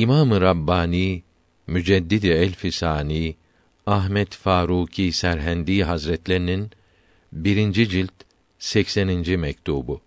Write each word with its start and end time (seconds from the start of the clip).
İmam-ı 0.00 0.40
Rabbani, 0.40 1.22
Müceddidi 1.66 2.28
Elfisani, 2.28 3.36
Ahmet 3.86 4.34
Faruki 4.34 5.12
Serhendi 5.12 5.84
Hazretlerinin 5.84 6.70
birinci 7.32 7.88
cilt 7.88 8.12
80. 8.58 9.40
mektubu. 9.40 10.00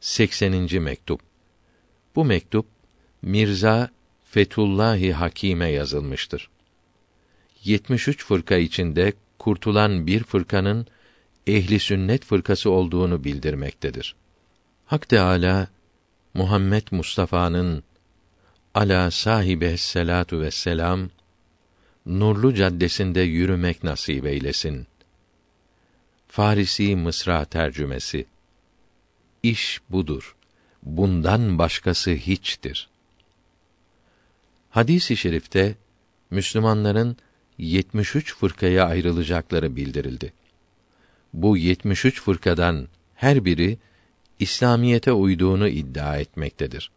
80. 0.00 0.82
mektup. 0.82 1.20
Bu 2.16 2.24
mektup 2.24 2.66
Mirza 3.22 3.90
Fetullahi 4.24 5.12
Hakime 5.12 5.68
yazılmıştır. 5.68 6.50
73 7.64 8.24
fırka 8.24 8.56
içinde 8.56 9.12
kurtulan 9.38 10.06
bir 10.06 10.22
fırkanın 10.24 10.86
ehli 11.46 11.80
sünnet 11.80 12.24
fırkası 12.24 12.70
olduğunu 12.70 13.24
bildirmektedir. 13.24 14.14
Hak 14.86 15.08
Teâlâ, 15.08 15.68
Muhammed 16.34 16.82
Mustafa'nın 16.90 17.84
ala 18.74 19.10
sahibe 19.10 19.76
selatu 19.76 20.40
ve 20.40 20.50
selam 20.50 21.10
nurlu 22.06 22.54
caddesinde 22.54 23.20
yürümek 23.20 23.84
nasip 23.84 24.26
eylesin. 24.26 24.86
Farisi 26.28 26.96
Mısra 26.96 27.44
tercümesi. 27.44 28.26
İş 29.42 29.80
budur. 29.90 30.36
Bundan 30.82 31.58
başkası 31.58 32.10
hiçtir. 32.10 32.88
Hadis-i 34.70 35.16
şerifte 35.16 35.74
Müslümanların 36.30 37.16
73 37.58 38.36
fırkaya 38.36 38.86
ayrılacakları 38.86 39.76
bildirildi. 39.76 40.32
Bu 41.32 41.56
73 41.56 42.22
fırkadan 42.22 42.88
her 43.14 43.44
biri 43.44 43.78
İslamiyete 44.38 45.12
uyduğunu 45.12 45.68
iddia 45.68 46.18
etmektedir. 46.18 46.90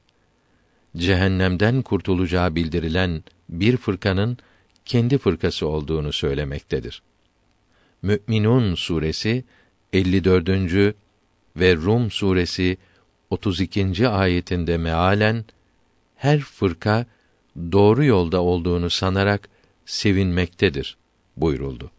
Cehennemden 0.97 1.81
kurtulacağı 1.81 2.55
bildirilen 2.55 3.23
bir 3.49 3.77
fırkanın 3.77 4.37
kendi 4.85 5.17
fırkası 5.17 5.67
olduğunu 5.67 6.13
söylemektedir. 6.13 7.01
Mü'minun 8.01 8.75
suresi 8.75 9.43
54. 9.93 10.49
ve 11.55 11.75
Rum 11.75 12.11
suresi 12.11 12.77
32. 13.29 14.07
ayetinde 14.09 14.77
mealen 14.77 15.45
her 16.15 16.39
fırka 16.39 17.05
doğru 17.71 18.05
yolda 18.05 18.41
olduğunu 18.41 18.89
sanarak 18.89 19.49
sevinmektedir 19.85 20.97
buyuruldu. 21.37 21.91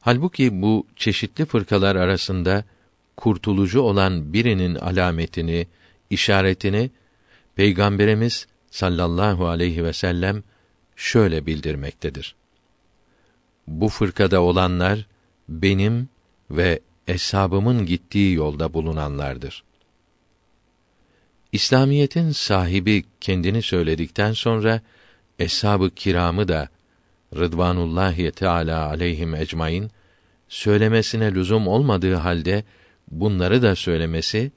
Halbuki 0.00 0.62
bu 0.62 0.86
çeşitli 0.96 1.44
fırkalar 1.44 1.96
arasında 1.96 2.64
kurtulucu 3.16 3.80
olan 3.80 4.32
birinin 4.32 4.74
alametini, 4.74 5.66
işaretini 6.10 6.90
Peygamberimiz 7.56 8.46
sallallahu 8.70 9.46
aleyhi 9.46 9.84
ve 9.84 9.92
sellem 9.92 10.42
şöyle 10.96 11.46
bildirmektedir. 11.46 12.34
Bu 13.66 13.88
fırkada 13.88 14.40
olanlar 14.42 15.06
benim 15.48 16.08
ve 16.50 16.80
eshabımın 17.08 17.86
gittiği 17.86 18.34
yolda 18.34 18.74
bulunanlardır. 18.74 19.64
İslamiyetin 21.52 22.30
sahibi 22.30 23.04
kendini 23.20 23.62
söyledikten 23.62 24.32
sonra 24.32 24.80
eshab-ı 25.38 25.90
kiramı 25.90 26.48
da 26.48 26.68
Rıdvanullahi 27.36 28.30
Teala 28.30 28.86
aleyhim 28.86 29.34
ecmaîn 29.34 29.90
söylemesine 30.48 31.34
lüzum 31.34 31.68
olmadığı 31.68 32.14
halde 32.14 32.64
bunları 33.10 33.62
da 33.62 33.74
söylemesi 33.74 34.52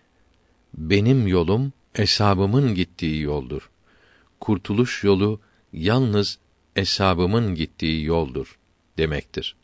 benim 0.74 1.28
yolum 1.28 1.74
eshabımın 1.96 2.76
gittiği 2.76 3.22
yoldur. 3.22 3.70
Kurtuluş 4.40 5.04
yolu 5.04 5.42
yalnız 5.74 6.40
eshabımın 6.76 7.56
gittiği 7.56 8.06
yoldur 8.06 8.60
demektir. 8.98 9.56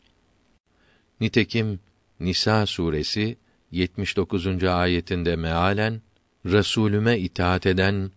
Nitekim 1.20 1.80
Nisa 2.20 2.66
suresi 2.66 3.36
79. 3.70 4.64
ayetinde 4.64 5.36
mealen 5.36 6.02
Resulüme 6.46 7.18
itaat 7.18 7.66
eden 7.66 8.10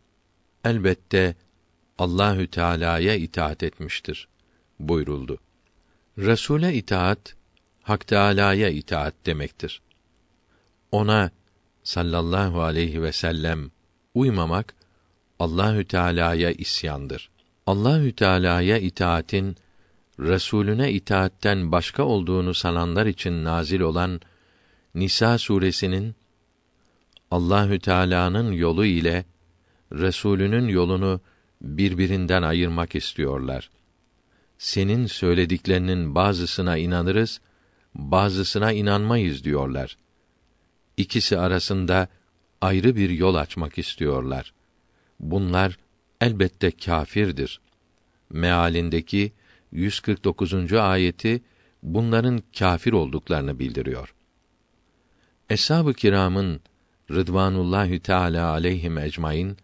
elbette 0.65 1.35
Allahü 1.97 2.47
Teala'ya 2.47 3.15
itaat 3.15 3.63
etmiştir 3.63 4.27
buyuruldu. 4.79 5.39
Resule 6.17 6.73
itaat 6.73 7.35
Hak 7.83 8.07
Teala'ya 8.07 8.69
itaat 8.69 9.13
demektir. 9.25 9.81
Ona 10.91 11.31
sallallahu 11.83 12.61
aleyhi 12.61 13.01
ve 13.01 13.11
sellem 13.11 13.71
uymamak 14.13 14.75
Allahü 15.39 15.85
Teala'ya 15.85 16.51
isyandır. 16.51 17.29
Allahü 17.67 18.11
Teala'ya 18.11 18.77
itaatin 18.77 19.55
Resulüne 20.19 20.91
itaatten 20.91 21.71
başka 21.71 22.03
olduğunu 22.03 22.53
sananlar 22.53 23.05
için 23.05 23.43
nazil 23.43 23.79
olan 23.79 24.21
Nisa 24.95 25.37
suresinin 25.37 26.15
Allahü 27.31 27.79
Teala'nın 27.79 28.51
yolu 28.51 28.85
ile 28.85 29.25
Resulünün 29.91 30.67
yolunu 30.67 31.21
birbirinden 31.61 32.41
ayırmak 32.41 32.95
istiyorlar. 32.95 33.69
Senin 34.57 35.05
söylediklerinin 35.05 36.15
bazısına 36.15 36.77
inanırız, 36.77 37.41
bazısına 37.95 38.71
inanmayız 38.71 39.43
diyorlar. 39.43 39.97
İkisi 40.97 41.39
arasında 41.39 42.07
ayrı 42.61 42.95
bir 42.95 43.09
yol 43.09 43.35
açmak 43.35 43.77
istiyorlar. 43.77 44.53
Bunlar 45.19 45.77
elbette 46.21 46.71
kâfirdir. 46.71 47.61
Mealindeki 48.29 49.31
149. 49.71 50.73
ayeti 50.73 51.41
bunların 51.83 52.43
kâfir 52.59 52.93
olduklarını 52.93 53.59
bildiriyor. 53.59 54.13
Eshab-ı 55.49 55.93
kiramın 55.93 56.61
Rıdvanullahi 57.11 57.99
Teala 57.99 58.49
aleyhim 58.49 58.97
ecmaîn 58.97 59.57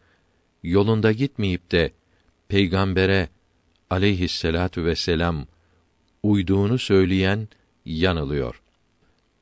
yolunda 0.64 1.12
gitmeyip 1.12 1.72
de 1.72 1.92
peygambere 2.48 3.30
aleyhisselatu 3.90 4.86
vesselam 4.86 5.46
uyduğunu 6.24 6.80
söyleyen 6.80 7.48
yanılıyor. 7.86 8.62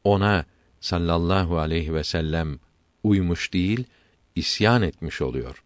Ona 0.03 0.45
sallallahu 0.79 1.59
aleyhi 1.59 1.93
ve 1.93 2.03
sellem 2.03 2.59
uymuş 3.03 3.53
değil, 3.53 3.83
isyan 4.35 4.81
etmiş 4.81 5.21
oluyor. 5.21 5.63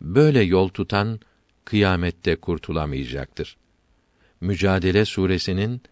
Böyle 0.00 0.42
yol 0.42 0.68
tutan 0.68 1.20
kıyamette 1.64 2.36
kurtulamayacaktır. 2.36 3.56
Mücadele 4.40 5.04
suresinin 5.04 5.82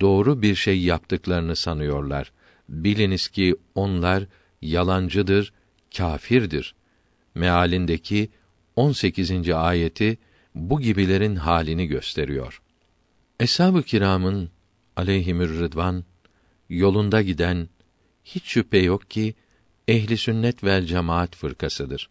doğru 0.00 0.42
bir 0.42 0.54
şey 0.54 0.82
yaptıklarını 0.82 1.56
sanıyorlar. 1.56 2.32
Biliniz 2.68 3.28
ki 3.28 3.56
onlar 3.74 4.24
yalancıdır, 4.62 5.52
kâfirdir. 5.96 6.74
Mealindeki 7.34 8.30
18. 8.76 9.50
ayeti 9.50 10.18
bu 10.54 10.80
gibilerin 10.80 11.36
halini 11.36 11.86
gösteriyor. 11.86 12.62
Eshab-ı 13.40 13.82
kiramın 13.82 14.50
aleyhimür 14.96 15.58
rıdvan 15.58 16.04
yolunda 16.68 17.22
giden 17.22 17.68
hiç 18.24 18.44
şüphe 18.44 18.78
yok 18.78 19.10
ki 19.10 19.34
ehli 19.90 20.16
sünnet 20.16 20.64
vel 20.64 20.84
cemaat 20.86 21.36
fırkasıdır. 21.36 22.10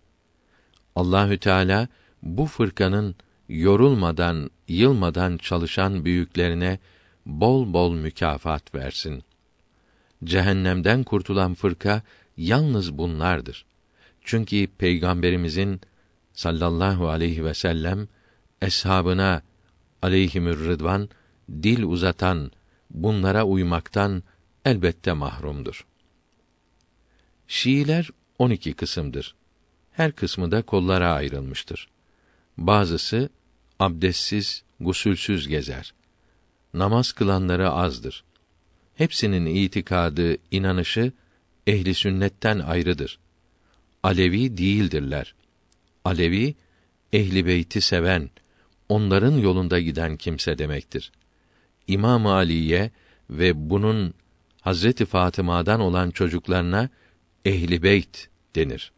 Allahü 0.95 1.37
Teala 1.37 1.87
bu 2.23 2.45
fırkanın 2.45 3.15
yorulmadan, 3.49 4.51
yılmadan 4.67 5.37
çalışan 5.37 6.05
büyüklerine 6.05 6.79
bol 7.25 7.73
bol 7.73 7.93
mükafat 7.93 8.75
versin. 8.75 9.23
Cehennemden 10.23 11.03
kurtulan 11.03 11.53
fırka 11.53 12.01
yalnız 12.37 12.97
bunlardır. 12.97 13.65
Çünkü 14.23 14.67
peygamberimizin 14.67 15.81
sallallahu 16.33 17.09
aleyhi 17.09 17.45
ve 17.45 17.53
sellem 17.53 18.07
eshabına 18.61 19.41
aleyhimür 20.01 20.59
rıdvan 20.67 21.09
dil 21.51 21.83
uzatan 21.83 22.51
bunlara 22.89 23.43
uymaktan 23.43 24.23
elbette 24.65 25.13
mahrumdur. 25.13 25.88
Şiiler 27.51 28.09
12 28.39 28.73
kısımdır. 28.73 29.35
Her 29.91 30.11
kısmı 30.11 30.51
da 30.51 30.61
kollara 30.61 31.13
ayrılmıştır. 31.13 31.89
Bazısı 32.57 33.29
abdestsiz, 33.79 34.63
gusülsüz 34.79 35.47
gezer. 35.47 35.93
Namaz 36.73 37.11
kılanları 37.11 37.69
azdır. 37.69 38.23
Hepsinin 38.95 39.45
itikadı, 39.45 40.37
inanışı 40.51 41.11
ehli 41.67 41.93
sünnetten 41.93 42.59
ayrıdır. 42.59 43.19
Alevi 44.03 44.57
değildirler. 44.57 45.35
Alevi 46.05 46.55
ehli 47.13 47.45
beyti 47.45 47.81
seven, 47.81 48.29
onların 48.89 49.37
yolunda 49.37 49.79
giden 49.79 50.17
kimse 50.17 50.57
demektir. 50.57 51.11
İmam 51.87 52.27
Ali'ye 52.27 52.91
ve 53.29 53.69
bunun 53.69 54.13
Hazreti 54.61 55.05
Fatıma'dan 55.05 55.79
olan 55.79 56.11
çocuklarına 56.11 56.89
ehli 57.45 57.83
beyt 57.83 58.29
denir. 58.55 58.91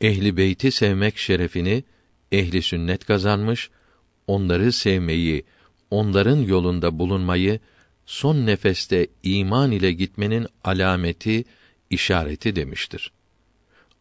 Ehli 0.00 0.36
beyti 0.36 0.70
sevmek 0.70 1.18
şerefini 1.18 1.84
ehli 2.32 2.62
sünnet 2.62 3.04
kazanmış, 3.04 3.70
onları 4.26 4.72
sevmeyi, 4.72 5.44
onların 5.90 6.36
yolunda 6.36 6.98
bulunmayı 6.98 7.60
son 8.06 8.46
nefeste 8.46 9.06
iman 9.22 9.72
ile 9.72 9.92
gitmenin 9.92 10.46
alameti, 10.64 11.44
işareti 11.90 12.56
demiştir. 12.56 13.12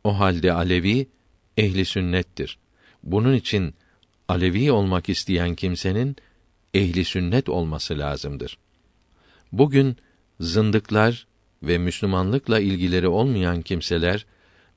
O 0.03 0.19
halde 0.19 0.53
Alevi 0.53 1.07
ehli 1.57 1.85
sünnettir. 1.85 2.57
Bunun 3.03 3.33
için 3.33 3.73
Alevi 4.27 4.71
olmak 4.71 5.09
isteyen 5.09 5.55
kimsenin 5.55 6.15
ehli 6.73 7.05
sünnet 7.05 7.49
olması 7.49 7.99
lazımdır. 7.99 8.57
Bugün 9.51 9.97
zındıklar 10.39 11.27
ve 11.63 11.77
Müslümanlıkla 11.77 12.59
ilgileri 12.59 13.07
olmayan 13.07 13.61
kimseler 13.61 14.25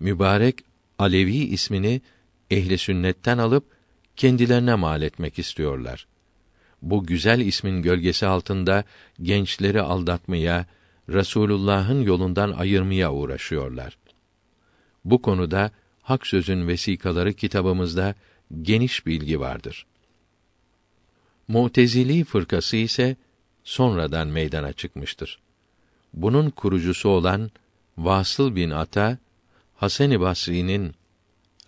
mübarek 0.00 0.58
Alevi 0.98 1.36
ismini 1.36 2.00
ehli 2.50 2.78
sünnetten 2.78 3.38
alıp 3.38 3.64
kendilerine 4.16 4.74
mal 4.74 5.02
etmek 5.02 5.38
istiyorlar. 5.38 6.06
Bu 6.82 7.06
güzel 7.06 7.40
ismin 7.40 7.82
gölgesi 7.82 8.26
altında 8.26 8.84
gençleri 9.22 9.82
aldatmaya, 9.82 10.66
Resulullah'ın 11.08 12.02
yolundan 12.02 12.52
ayırmaya 12.52 13.12
uğraşıyorlar. 13.12 13.98
Bu 15.04 15.22
konuda 15.22 15.70
Hak 16.02 16.26
Sözün 16.26 16.68
Vesikaları 16.68 17.32
kitabımızda 17.32 18.14
geniş 18.62 19.06
bilgi 19.06 19.40
vardır. 19.40 19.86
Mu'tezili 21.48 22.24
fırkası 22.24 22.76
ise 22.76 23.16
sonradan 23.64 24.28
meydana 24.28 24.72
çıkmıştır. 24.72 25.38
Bunun 26.14 26.50
kurucusu 26.50 27.08
olan 27.08 27.50
Vasıl 27.98 28.56
bin 28.56 28.70
Ata 28.70 29.18
Hasan-ı 29.76 30.20
Basri'nin 30.20 30.94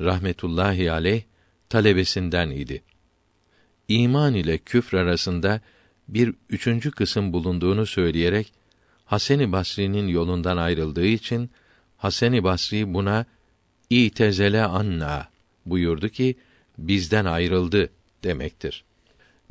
rahmetullahi 0.01 0.93
aleyh 0.93 1.23
talebesinden 1.69 2.51
idi. 2.51 2.83
İman 3.89 4.35
ile 4.35 4.59
küfr 4.59 4.95
arasında 4.95 5.61
bir 6.09 6.35
üçüncü 6.51 6.91
kısım 6.91 7.33
bulunduğunu 7.33 7.87
söyleyerek 7.87 8.53
Hasan-ı 9.05 9.53
Basri'nin 9.53 10.09
yolundan 10.09 10.57
ayrıldığı 10.57 11.07
için 11.07 11.51
Hasan-ı 11.97 12.45
Basri 12.45 12.95
buna 12.95 13.27
İtezele 13.91 14.65
anna 14.65 15.29
buyurdu 15.67 16.09
ki 16.09 16.37
bizden 16.79 17.25
ayrıldı 17.25 17.91
demektir. 18.25 18.85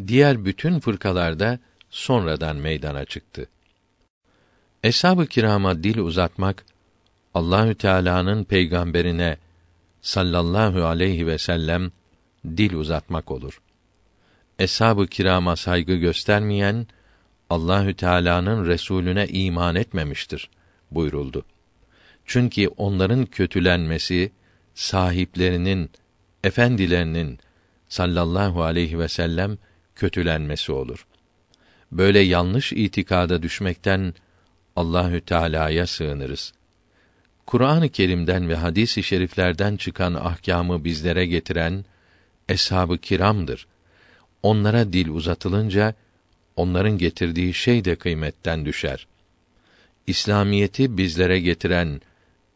Diğer 0.08 0.46
bütün 0.46 0.80
fırkalarda 0.80 1.60
sonradan 1.90 2.56
meydana 2.56 3.06
çıktı. 3.06 3.48
Eshab-ı 4.84 5.28
kirama 5.28 5.84
dil 5.84 5.98
uzatmak 5.98 6.66
Allahü 7.34 7.76
Teala'nın 7.76 8.44
peygamberine 8.44 9.38
sallallahu 10.02 10.86
aleyhi 10.86 11.28
ve 11.28 11.38
sellem 11.38 11.92
dil 12.46 12.74
uzatmak 12.74 13.32
olur. 13.32 13.62
Eshab-ı 14.60 15.08
kirama 15.08 15.56
saygı 15.56 15.96
göstermeyen 15.96 16.88
Allahü 17.50 17.94
Teala'nın 17.94 18.66
Resulüne 18.66 19.28
iman 19.28 19.76
etmemiştir 19.76 20.50
buyuruldu. 20.92 21.46
Çünkü 22.26 22.68
onların 22.68 23.26
kötülenmesi 23.26 24.32
sahiplerinin 24.76 25.90
efendilerinin 26.44 27.40
sallallahu 27.90 28.64
aleyhi 28.64 29.00
ve 29.00 29.08
sellem 29.08 29.58
kötülenmesi 29.96 30.72
olur. 30.72 31.08
Böyle 31.92 32.20
yanlış 32.20 32.74
itikada 32.74 33.44
düşmekten 33.44 34.14
Allahü 34.80 35.22
Teala'ya 35.22 35.88
sığınırız. 35.88 36.54
Kur'an-ı 37.46 37.90
Kerim'den 37.90 38.50
ve 38.50 38.56
hadis-i 38.56 39.04
şeriflerden 39.04 39.78
çıkan 39.78 40.14
ahkamı 40.14 40.84
bizlere 40.84 41.26
getiren 41.26 41.86
eshab-ı 42.50 42.98
kiramdır. 42.98 43.68
Onlara 44.44 44.94
dil 44.94 45.10
uzatılınca 45.10 45.94
onların 46.56 46.98
getirdiği 46.98 47.54
şey 47.54 47.86
de 47.86 47.96
kıymetten 47.96 48.66
düşer. 48.66 49.08
İslamiyeti 50.08 50.98
bizlere 50.98 51.40
getiren 51.40 52.02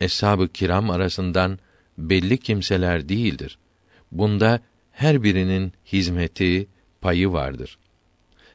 eshab-ı 0.02 0.48
kiram 0.48 0.90
arasından 0.90 1.60
belli 1.98 2.38
kimseler 2.38 3.10
değildir. 3.10 3.58
Bunda 4.12 4.60
her 4.92 5.24
birinin 5.24 5.74
hizmeti, 5.94 6.68
payı 7.02 7.32
vardır. 7.32 7.78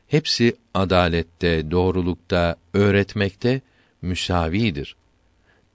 Hepsi 0.08 0.56
adalette, 0.74 1.70
doğrulukta, 1.70 2.56
öğretmekte 2.74 3.60
müsavidir. 4.02 4.96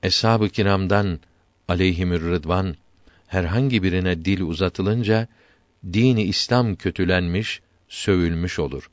Eshab-ı 0.04 0.50
kiramdan 0.50 1.20
aleyhimür 1.68 2.22
rıdvan 2.22 2.76
herhangi 3.28 3.84
birine 3.84 4.26
dil 4.26 4.42
uzatılınca 4.42 5.28
dini 5.94 6.24
İslam 6.24 6.76
kötülenmiş, 6.76 7.62
sövülmüş 7.90 8.60
olur. 8.60 8.90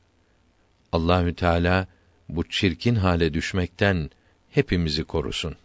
Allahü 0.93 1.35
Teala 1.35 1.87
bu 2.29 2.49
çirkin 2.49 2.95
hale 2.95 3.35
düşmekten 3.35 4.11
hepimizi 4.51 5.05
korusun. 5.05 5.57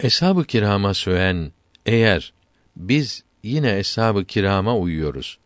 Eshab-ı 0.00 0.44
kirama 0.44 0.94
söven 0.94 1.52
eğer 1.86 2.32
biz 2.76 3.24
yine 3.42 3.78
eshab-ı 3.78 4.24
kirama 4.24 4.76
uyuyoruz. 4.76 5.38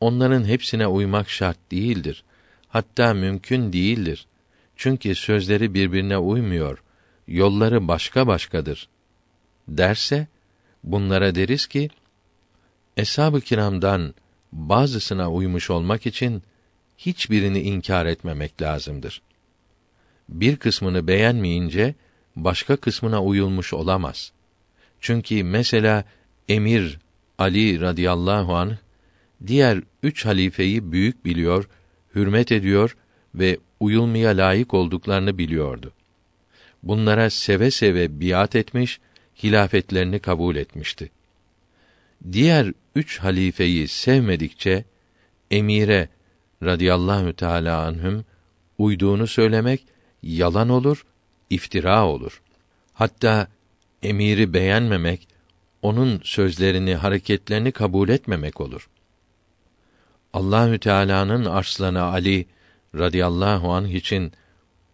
Onların 0.00 0.44
hepsine 0.44 0.86
uymak 0.86 1.30
şart 1.30 1.58
değildir. 1.70 2.24
Hatta 2.72 3.14
mümkün 3.14 3.72
değildir. 3.72 4.26
Çünkü 4.76 5.14
sözleri 5.14 5.74
birbirine 5.74 6.18
uymuyor. 6.18 6.82
Yolları 7.28 7.88
başka 7.88 8.26
başkadır. 8.26 8.88
Derse 9.68 10.26
bunlara 10.84 11.34
deriz 11.34 11.66
ki 11.66 11.90
eshab-ı 12.96 13.40
kiramdan 13.40 14.14
bazısına 14.52 15.32
uymuş 15.32 15.70
olmak 15.70 16.06
için 16.06 16.42
hiçbirini 16.98 17.60
inkar 17.60 18.06
etmemek 18.06 18.62
lazımdır. 18.62 19.22
Bir 20.28 20.56
kısmını 20.56 21.06
beğenmeyince 21.06 21.94
başka 22.36 22.76
kısmına 22.76 23.22
uyulmuş 23.22 23.72
olamaz. 23.72 24.32
Çünkü 25.00 25.44
mesela 25.44 26.04
Emir 26.48 26.98
Ali 27.38 27.80
radıyallahu 27.80 28.56
anh 28.56 28.76
diğer 29.46 29.82
üç 30.02 30.26
halifeyi 30.26 30.92
büyük 30.92 31.24
biliyor, 31.24 31.68
hürmet 32.14 32.52
ediyor 32.52 32.96
ve 33.34 33.58
uyulmaya 33.80 34.30
layık 34.30 34.74
olduklarını 34.74 35.38
biliyordu. 35.38 35.92
Bunlara 36.82 37.30
seve 37.30 37.70
seve 37.70 38.20
biat 38.20 38.56
etmiş, 38.56 39.00
hilafetlerini 39.42 40.18
kabul 40.18 40.56
etmişti. 40.56 41.10
Diğer 42.32 42.72
üç 42.96 43.18
halifeyi 43.18 43.88
sevmedikçe 43.88 44.84
emire 45.50 46.08
radıyallahu 46.62 47.32
teala 47.32 47.86
anhüm 47.86 48.24
uyduğunu 48.78 49.26
söylemek 49.26 49.86
yalan 50.22 50.68
olur, 50.68 51.06
iftira 51.50 52.06
olur. 52.06 52.42
Hatta 52.92 53.48
emiri 54.02 54.52
beğenmemek, 54.52 55.28
onun 55.82 56.20
sözlerini, 56.24 56.94
hareketlerini 56.94 57.72
kabul 57.72 58.08
etmemek 58.08 58.60
olur. 58.60 58.88
Allahü 60.32 60.78
Teala'nın 60.78 61.44
arslanı 61.44 62.02
Ali 62.02 62.46
radıyallahu 62.94 63.72
anh 63.72 63.94
için 63.94 64.32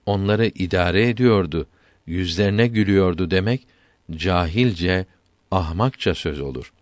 onları 0.06 0.46
idare 0.46 1.08
ediyordu, 1.08 1.66
yüzlerine 2.06 2.66
gülüyordu 2.66 3.30
demek 3.30 3.66
cahilce, 4.10 5.06
ahmakça 5.50 6.14
söz 6.14 6.40
olur. 6.40 6.72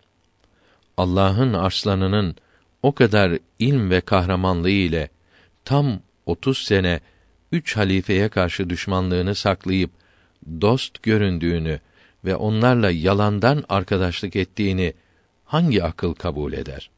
Allah'ın 0.97 1.53
arslanının 1.53 2.35
o 2.83 2.91
kadar 2.91 3.37
ilm 3.59 3.89
ve 3.89 4.01
kahramanlığı 4.01 4.69
ile 4.69 5.09
tam 5.65 5.99
otuz 6.25 6.57
sene 6.57 6.99
üç 7.51 7.77
halifeye 7.77 8.29
karşı 8.29 8.69
düşmanlığını 8.69 9.35
saklayıp 9.35 9.91
dost 10.61 11.03
göründüğünü 11.03 11.79
ve 12.25 12.35
onlarla 12.35 12.91
yalandan 12.91 13.63
arkadaşlık 13.69 14.35
ettiğini 14.35 14.93
hangi 15.45 15.83
akıl 15.83 16.13
kabul 16.13 16.53
eder? 16.53 16.89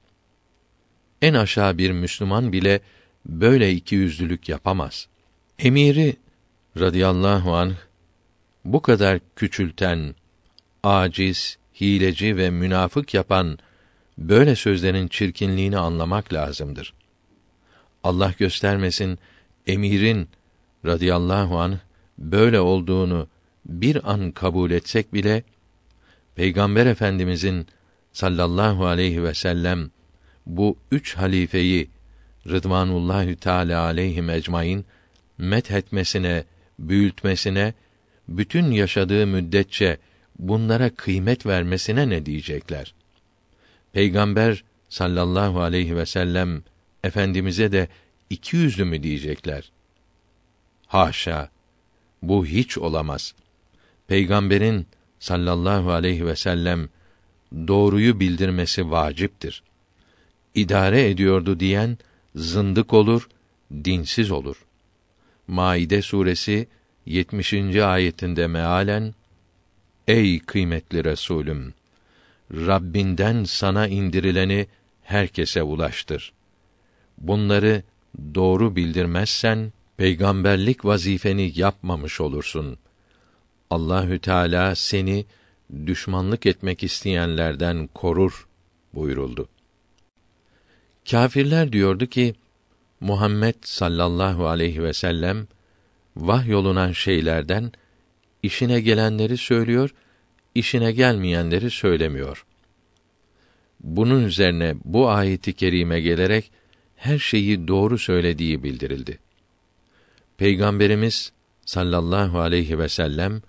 En 1.21 1.33
aşağı 1.33 1.77
bir 1.77 1.91
Müslüman 1.91 2.53
bile 2.53 2.81
böyle 3.25 3.71
iki 3.71 3.95
yüzlülük 3.95 4.49
yapamaz. 4.49 5.07
Emiri 5.59 6.15
radıyallahu 6.79 7.55
anh 7.55 7.75
bu 8.65 8.81
kadar 8.81 9.19
küçülten, 9.35 10.15
aciz, 10.83 11.57
hileci 11.81 12.38
ve 12.38 12.49
münafık 12.49 13.13
yapan 13.13 13.59
böyle 14.17 14.55
sözlerin 14.55 15.07
çirkinliğini 15.07 15.77
anlamak 15.77 16.33
lazımdır. 16.33 16.93
Allah 18.03 18.33
göstermesin 18.38 19.19
emirin 19.67 20.29
radıyallahu 20.85 21.59
anh 21.59 21.77
böyle 22.17 22.59
olduğunu 22.59 23.27
bir 23.65 24.11
an 24.11 24.31
kabul 24.31 24.71
etsek 24.71 25.13
bile 25.13 25.43
Peygamber 26.35 26.85
Efendimizin 26.85 27.67
sallallahu 28.13 28.85
aleyhi 28.85 29.23
ve 29.23 29.33
sellem 29.33 29.91
bu 30.49 30.77
üç 30.91 31.17
halifeyi 31.17 31.89
Rıdvanullahü 32.47 33.35
Teala 33.35 33.81
aleyhim 33.81 34.29
ecmaîn 34.29 34.85
methetmesine, 35.37 36.43
büyütmesine, 36.79 37.73
bütün 38.27 38.71
yaşadığı 38.71 39.27
müddetçe 39.27 39.97
bunlara 40.39 40.89
kıymet 40.89 41.45
vermesine 41.45 42.09
ne 42.09 42.25
diyecekler? 42.25 42.93
Peygamber 43.93 44.63
sallallahu 44.89 45.61
aleyhi 45.61 45.95
ve 45.95 46.05
sellem 46.05 46.63
efendimize 47.03 47.71
de 47.71 47.87
iki 48.29 48.57
yüzlü 48.57 48.85
mü 48.85 49.03
diyecekler? 49.03 49.71
Haşa! 50.87 51.49
Bu 52.21 52.45
hiç 52.45 52.77
olamaz. 52.77 53.33
Peygamberin 54.07 54.87
sallallahu 55.19 55.91
aleyhi 55.91 56.25
ve 56.25 56.35
sellem 56.35 56.89
doğruyu 57.67 58.19
bildirmesi 58.19 58.91
vaciptir. 58.91 59.63
İdare 60.59 61.09
ediyordu 61.09 61.59
diyen 61.59 61.97
zındık 62.35 62.93
olur, 62.93 63.29
dinsiz 63.83 64.31
olur. 64.31 64.65
Maide 65.47 66.01
suresi 66.01 66.67
70. 67.05 67.53
ayetinde 67.75 68.47
mealen 68.47 69.13
Ey 70.07 70.39
kıymetli 70.39 71.03
Resulüm 71.03 71.73
Rabbinden 72.51 73.43
sana 73.43 73.87
indirileni 73.87 74.67
herkese 75.03 75.63
ulaştır. 75.63 76.33
Bunları 77.17 77.83
doğru 78.35 78.75
bildirmezsen 78.75 79.73
peygamberlik 79.97 80.85
vazifeni 80.85 81.51
yapmamış 81.55 82.21
olursun. 82.21 82.77
Allahü 83.69 84.19
Teala 84.19 84.75
seni 84.75 85.25
düşmanlık 85.85 86.45
etmek 86.45 86.83
isteyenlerden 86.83 87.89
korur 87.93 88.47
buyuruldu. 88.93 89.49
Kâfirler 91.11 91.71
diyordu 91.71 92.05
ki 92.05 92.35
Muhammed 92.99 93.55
sallallahu 93.61 94.47
aleyhi 94.47 94.83
ve 94.83 94.93
sellem 94.93 95.47
vahyolunan 96.17 96.91
şeylerden 96.91 97.71
işine 98.43 98.81
gelenleri 98.81 99.37
söylüyor, 99.37 99.89
işine 100.55 100.91
gelmeyenleri 100.91 101.69
söylemiyor. 101.69 102.45
Bunun 103.79 104.23
üzerine 104.23 104.75
bu 104.85 105.09
ayeti 105.09 105.53
kerime 105.53 106.01
gelerek 106.01 106.51
her 106.95 107.19
şeyi 107.19 107.67
doğru 107.67 107.97
söylediği 107.97 108.63
bildirildi. 108.63 109.19
Peygamberimiz 110.37 111.31
sallallahu 111.65 112.39
aleyhi 112.39 112.79
ve 112.79 112.89
sellem 112.89 113.41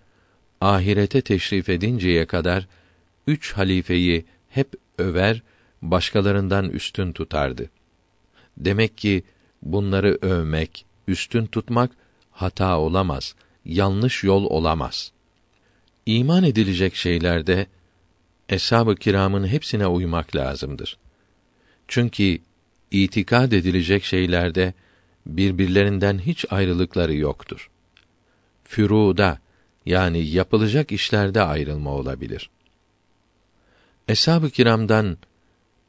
ahirete 0.60 1.20
teşrif 1.20 1.68
edinceye 1.68 2.26
kadar 2.26 2.68
üç 3.26 3.52
halifeyi 3.52 4.24
hep 4.48 4.68
över, 4.98 5.42
başkalarından 5.82 6.68
üstün 6.70 7.12
tutardı. 7.12 7.70
Demek 8.56 8.98
ki 8.98 9.22
bunları 9.62 10.18
övmek, 10.22 10.86
üstün 11.08 11.46
tutmak 11.46 11.90
hata 12.30 12.78
olamaz, 12.78 13.34
yanlış 13.64 14.24
yol 14.24 14.44
olamaz. 14.44 15.12
İman 16.06 16.44
edilecek 16.44 16.94
şeylerde 16.94 17.66
eshab-ı 18.48 18.94
kiramın 18.94 19.46
hepsine 19.46 19.86
uymak 19.86 20.36
lazımdır. 20.36 20.98
Çünkü 21.88 22.38
itikad 22.90 23.52
edilecek 23.52 24.04
şeylerde 24.04 24.74
birbirlerinden 25.26 26.18
hiç 26.18 26.44
ayrılıkları 26.50 27.14
yoktur. 27.14 27.70
Füruda 28.64 29.38
yani 29.86 30.26
yapılacak 30.26 30.92
işlerde 30.92 31.42
ayrılma 31.42 31.90
olabilir. 31.90 32.50
Eshab-ı 34.08 34.50
kiramdan 34.50 35.18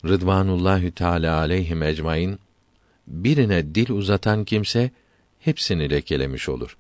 Rıdvanullahü 0.06 0.92
Teala 0.92 1.38
aleyhim 1.38 1.84
ecmaîn 1.84 2.40
birine 3.08 3.76
dil 3.76 3.90
uzatan 3.90 4.44
kimse 4.46 4.92
hepsini 5.40 5.90
lekelemiş 5.90 6.50
olur. 6.50 6.78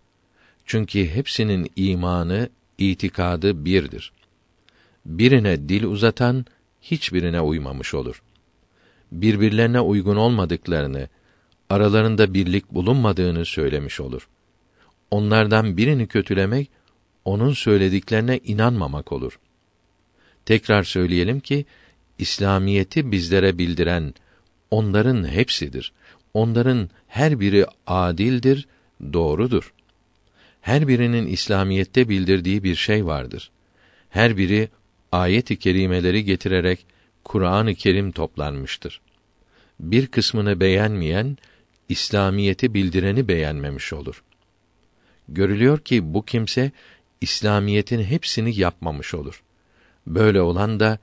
Çünkü 0.66 1.08
hepsinin 1.08 1.72
imanı, 1.76 2.50
itikadı 2.78 3.66
birdir. 3.66 4.12
Birine 5.06 5.70
dil 5.70 5.84
uzatan 5.84 6.46
hiçbirine 6.82 7.42
uymamış 7.42 7.94
olur. 7.94 8.22
Birbirlerine 9.12 9.80
uygun 9.80 10.16
olmadıklarını, 10.16 11.08
aralarında 11.70 12.34
birlik 12.34 12.72
bulunmadığını 12.72 13.46
söylemiş 13.46 14.00
olur. 14.00 14.28
Onlardan 15.12 15.78
birini 15.78 16.08
kötülemek 16.08 16.70
onun 17.26 17.54
söylediklerine 17.54 18.40
inanmamak 18.44 19.12
olur. 19.12 19.40
Tekrar 20.46 20.84
söyleyelim 20.84 21.40
ki 21.40 21.66
İslamiyeti 22.22 23.12
bizlere 23.12 23.58
bildiren 23.58 24.14
onların 24.72 25.28
hepsidir. 25.28 25.94
Onların 26.34 26.90
her 27.08 27.40
biri 27.40 27.66
adildir, 27.88 28.68
doğrudur. 29.14 29.74
Her 30.62 30.88
birinin 30.88 31.28
İslamiyette 31.28 32.10
bildirdiği 32.10 32.64
bir 32.64 32.76
şey 32.76 33.06
vardır. 33.06 33.52
Her 34.10 34.38
biri 34.38 34.70
ayet-i 35.12 35.60
kerimeleri 35.60 36.26
getirerek 36.26 36.86
Kur'an-ı 37.24 37.76
Kerim 37.76 38.12
toplanmıştır. 38.12 39.02
Bir 39.80 40.08
kısmını 40.08 40.60
beğenmeyen 40.60 41.38
İslamiyeti 41.90 42.74
bildireni 42.74 43.28
beğenmemiş 43.28 43.94
olur. 43.94 44.24
Görülüyor 45.30 45.80
ki 45.80 46.14
bu 46.14 46.26
kimse 46.26 46.72
İslamiyetin 47.22 48.04
hepsini 48.04 48.60
yapmamış 48.60 49.14
olur. 49.14 49.44
Böyle 50.08 50.42
olan 50.42 50.80
da 50.80 51.00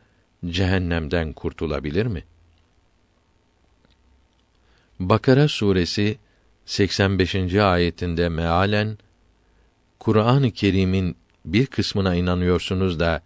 cehennemden 0.46 1.32
kurtulabilir 1.32 2.06
mi? 2.06 2.24
Bakara 5.00 5.48
suresi 5.48 6.18
85. 6.66 7.54
ayetinde 7.54 8.28
mealen 8.28 8.98
Kur'an-ı 9.98 10.50
Kerim'in 10.50 11.16
bir 11.44 11.66
kısmına 11.66 12.14
inanıyorsunuz 12.14 13.00
da 13.00 13.22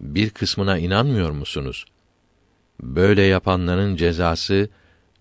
bir 0.00 0.30
kısmına 0.30 0.78
inanmıyor 0.78 1.30
musunuz? 1.30 1.84
Böyle 2.82 3.22
yapanların 3.22 3.96
cezası 3.96 4.68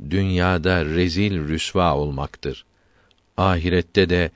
dünyada 0.10 0.86
rezil 0.86 1.48
rüsva 1.48 1.96
olmaktır. 1.96 2.66
Ahirette 3.38 4.10
de 4.10 4.32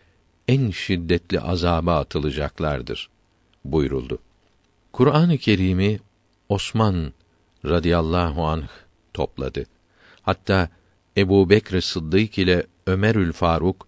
en 0.47 0.71
şiddetli 0.71 1.39
azaba 1.39 1.99
atılacaklardır 1.99 3.09
buyuruldu. 3.65 4.19
Kur'an-ı 4.93 5.37
Kerim'i 5.37 5.99
Osman 6.49 7.13
radıyallahu 7.65 8.45
anh 8.45 8.67
topladı. 9.13 9.63
Hatta 10.21 10.69
Ebu 11.17 11.49
Bekr 11.49 11.81
Sıddık 11.81 12.37
ile 12.37 12.65
Ömerül 12.87 13.31
Faruk 13.31 13.87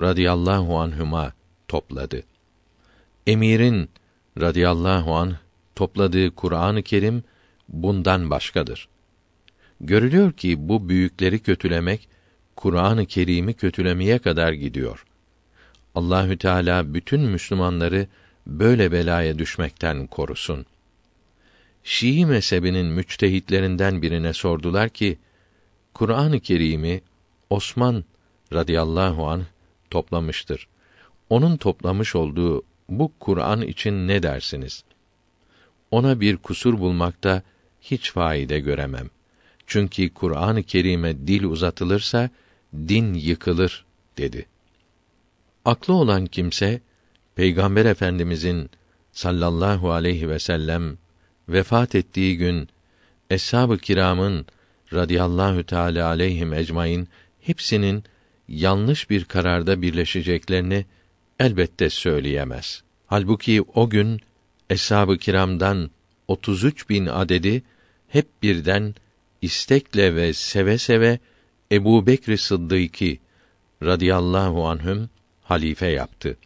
radıyallahu 0.00 0.78
anhüma 0.78 1.32
topladı. 1.68 2.22
Emirin 3.26 3.90
radıyallahu 4.40 5.14
anh 5.14 5.34
topladığı 5.74 6.30
Kur'an-ı 6.34 6.82
Kerim 6.82 7.24
bundan 7.68 8.30
başkadır. 8.30 8.88
Görülüyor 9.80 10.32
ki 10.32 10.68
bu 10.68 10.88
büyükleri 10.88 11.38
kötülemek 11.38 12.08
Kur'an-ı 12.56 13.06
Kerim'i 13.06 13.54
kötülemeye 13.54 14.18
kadar 14.18 14.52
gidiyor. 14.52 15.06
Allahü 15.94 16.38
Teala 16.38 16.94
bütün 16.94 17.20
Müslümanları 17.20 18.06
böyle 18.46 18.92
belaya 18.92 19.38
düşmekten 19.38 20.06
korusun. 20.06 20.66
Şii 21.88 22.26
mezhebinin 22.26 22.86
müçtehitlerinden 22.86 24.02
birine 24.02 24.32
sordular 24.32 24.88
ki, 24.88 25.18
Kur'an-ı 25.94 26.40
Kerim'i 26.40 27.00
Osman 27.50 28.04
radıyallahu 28.52 29.28
an 29.28 29.42
toplamıştır. 29.90 30.68
Onun 31.30 31.56
toplamış 31.56 32.16
olduğu 32.16 32.62
bu 32.88 33.12
Kur'an 33.20 33.62
için 33.62 34.08
ne 34.08 34.22
dersiniz? 34.22 34.84
Ona 35.90 36.20
bir 36.20 36.36
kusur 36.36 36.78
bulmakta 36.78 37.42
hiç 37.80 38.12
faide 38.12 38.60
göremem. 38.60 39.10
Çünkü 39.66 40.14
Kur'an-ı 40.14 40.62
Kerim'e 40.62 41.26
dil 41.26 41.44
uzatılırsa 41.44 42.30
din 42.74 43.14
yıkılır 43.14 43.84
dedi. 44.18 44.46
Aklı 45.64 45.94
olan 45.94 46.26
kimse 46.26 46.80
Peygamber 47.34 47.84
Efendimizin 47.84 48.70
sallallahu 49.12 49.92
aleyhi 49.92 50.28
ve 50.28 50.38
sellem 50.38 50.98
vefat 51.48 51.94
ettiği 51.94 52.36
gün 52.36 52.68
eshab-ı 53.30 53.78
kiramın 53.78 54.46
radıyallahu 54.92 55.64
teala 55.64 56.06
aleyhim 56.06 56.52
ecmaîn 56.52 57.08
hepsinin 57.40 58.04
yanlış 58.48 59.10
bir 59.10 59.24
kararda 59.24 59.82
birleşeceklerini 59.82 60.86
elbette 61.40 61.90
söyleyemez. 61.90 62.82
Halbuki 63.06 63.62
o 63.62 63.90
gün 63.90 64.20
eshab-ı 64.70 65.18
kiramdan 65.18 65.90
33 66.28 66.88
bin 66.88 67.06
adedi 67.06 67.62
hep 68.08 68.26
birden 68.42 68.94
istekle 69.42 70.14
ve 70.14 70.32
seve 70.32 70.78
seve 70.78 71.18
Ebu 71.72 72.06
Bekr 72.06 72.36
Sıddık'ı 72.36 73.16
radıyallahu 73.82 74.66
anhüm 74.68 75.10
halife 75.42 75.86
yaptı. 75.86 76.36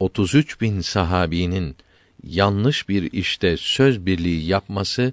33 0.00 0.60
bin 0.60 0.80
sahabinin 0.80 1.76
yanlış 2.26 2.88
bir 2.88 3.12
işte 3.12 3.56
söz 3.56 4.06
birliği 4.06 4.46
yapması 4.46 5.12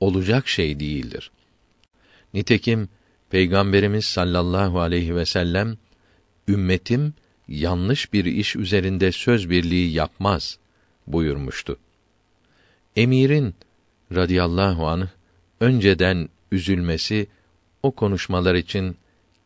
olacak 0.00 0.48
şey 0.48 0.80
değildir. 0.80 1.30
Nitekim 2.34 2.88
Peygamberimiz 3.30 4.04
sallallahu 4.04 4.80
aleyhi 4.80 5.16
ve 5.16 5.26
sellem 5.26 5.76
ümmetim 6.48 7.14
yanlış 7.48 8.12
bir 8.12 8.24
iş 8.24 8.56
üzerinde 8.56 9.12
söz 9.12 9.50
birliği 9.50 9.92
yapmaz 9.92 10.58
buyurmuştu. 11.06 11.78
Emirin 12.96 13.54
radıyallahu 14.14 14.86
anh 14.86 15.08
önceden 15.60 16.28
üzülmesi 16.52 17.26
o 17.82 17.90
konuşmalar 17.90 18.54
için 18.54 18.96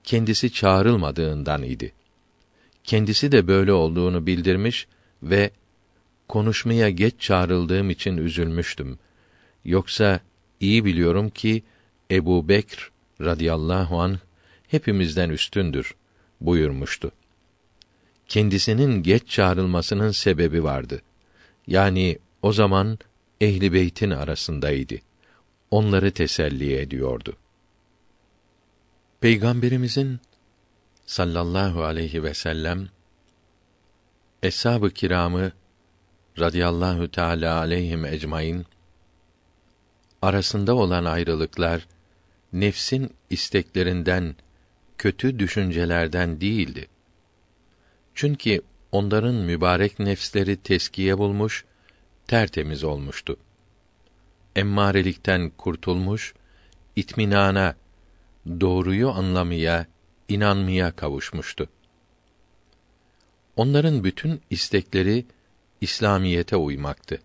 kendisi 0.04 0.52
çağrılmadığından 0.52 1.62
idi. 1.62 1.92
Kendisi 2.84 3.32
de 3.32 3.48
böyle 3.48 3.72
olduğunu 3.72 4.26
bildirmiş 4.26 4.86
ve 5.22 5.50
konuşmaya 6.28 6.90
geç 6.90 7.14
çağrıldığım 7.20 7.90
için 7.90 8.16
üzülmüştüm. 8.16 8.98
Yoksa 9.64 10.20
iyi 10.60 10.84
biliyorum 10.84 11.30
ki 11.30 11.62
Ebu 12.10 12.48
Bekr 12.48 12.90
radıyallahu 13.20 14.00
an 14.00 14.18
hepimizden 14.68 15.30
üstündür 15.30 15.94
buyurmuştu. 16.40 17.12
Kendisinin 18.28 19.02
geç 19.02 19.28
çağrılmasının 19.28 20.10
sebebi 20.10 20.64
vardı. 20.64 21.02
Yani 21.66 22.18
o 22.42 22.52
zaman 22.52 22.98
ehli 23.40 23.72
beytin 23.72 24.10
arasındaydı. 24.10 24.94
Onları 25.70 26.10
teselli 26.10 26.76
ediyordu. 26.76 27.36
Peygamberimizin 29.20 30.20
sallallahu 31.06 31.84
aleyhi 31.84 32.22
ve 32.22 32.34
sellem 32.34 32.88
eshab-ı 34.42 34.90
kiramı 34.90 35.52
radıyallahu 36.38 37.10
teala 37.10 37.58
aleyhim 37.58 38.04
ecmaîn 38.04 38.66
arasında 40.22 40.74
olan 40.74 41.04
ayrılıklar 41.04 41.86
nefsin 42.52 43.14
isteklerinden, 43.30 44.36
kötü 44.98 45.38
düşüncelerden 45.38 46.40
değildi. 46.40 46.88
Çünkü 48.14 48.60
onların 48.92 49.34
mübarek 49.34 49.98
nefsleri 49.98 50.56
teskiye 50.56 51.18
bulmuş, 51.18 51.64
tertemiz 52.26 52.84
olmuştu. 52.84 53.36
Emmarelikten 54.56 55.50
kurtulmuş, 55.50 56.34
itminana, 56.96 57.76
doğruyu 58.46 59.10
anlamaya, 59.10 59.86
inanmaya 60.28 60.92
kavuşmuştu. 60.96 61.68
Onların 63.56 64.04
bütün 64.04 64.40
istekleri 64.50 65.26
İslamiyete 65.80 66.56
uymaktı. 66.56 67.20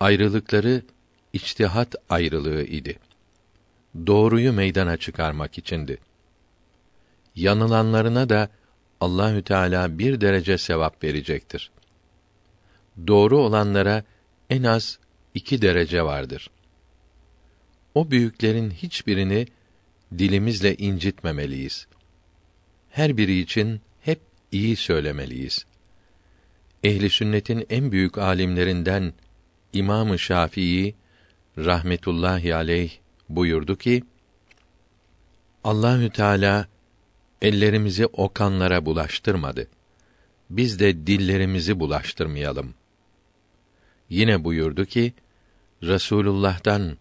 Ayrılıkları 0.00 0.82
içtihat 1.32 1.94
ayrılığı 2.08 2.62
idi. 2.62 2.98
Doğruyu 4.06 4.52
meydana 4.52 4.96
çıkarmak 4.96 5.58
içindi. 5.58 5.98
Yanılanlarına 7.34 8.28
da 8.28 8.48
Allahü 9.00 9.42
Teala 9.42 9.98
bir 9.98 10.20
derece 10.20 10.58
sevap 10.58 11.04
verecektir. 11.04 11.70
Doğru 13.06 13.38
olanlara 13.38 14.04
en 14.50 14.62
az 14.62 14.98
iki 15.34 15.62
derece 15.62 16.02
vardır. 16.02 16.50
O 17.94 18.10
büyüklerin 18.10 18.70
hiçbirini 18.70 19.46
dilimizle 20.18 20.76
incitmemeliyiz. 20.76 21.86
Her 22.90 23.16
biri 23.16 23.40
için 23.40 23.80
hep 24.00 24.20
iyi 24.52 24.76
söylemeliyiz. 24.76 25.66
Ehli 26.84 27.10
sünnetin 27.10 27.66
en 27.70 27.92
büyük 27.92 28.18
alimlerinden 28.18 29.12
İmam-ı 29.72 30.18
Şafii 30.18 30.94
rahmetullahi 31.58 32.54
aleyh 32.54 32.92
buyurdu 33.28 33.76
ki: 33.76 34.04
Allahü 35.64 36.10
Teala 36.10 36.68
ellerimizi 37.42 38.06
o 38.06 38.32
kanlara 38.32 38.86
bulaştırmadı. 38.86 39.68
Biz 40.50 40.78
de 40.80 41.06
dillerimizi 41.06 41.80
bulaştırmayalım. 41.80 42.74
Yine 44.08 44.44
buyurdu 44.44 44.84
ki: 44.84 45.12
Resulullah'tan 45.82 46.98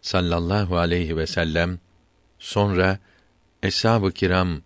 sallallahu 0.00 0.76
aleyhi 0.76 1.16
ve 1.16 1.26
sellem 1.26 1.78
sonra 2.38 2.98
eshab-ı 3.62 4.12
kiram 4.12 4.62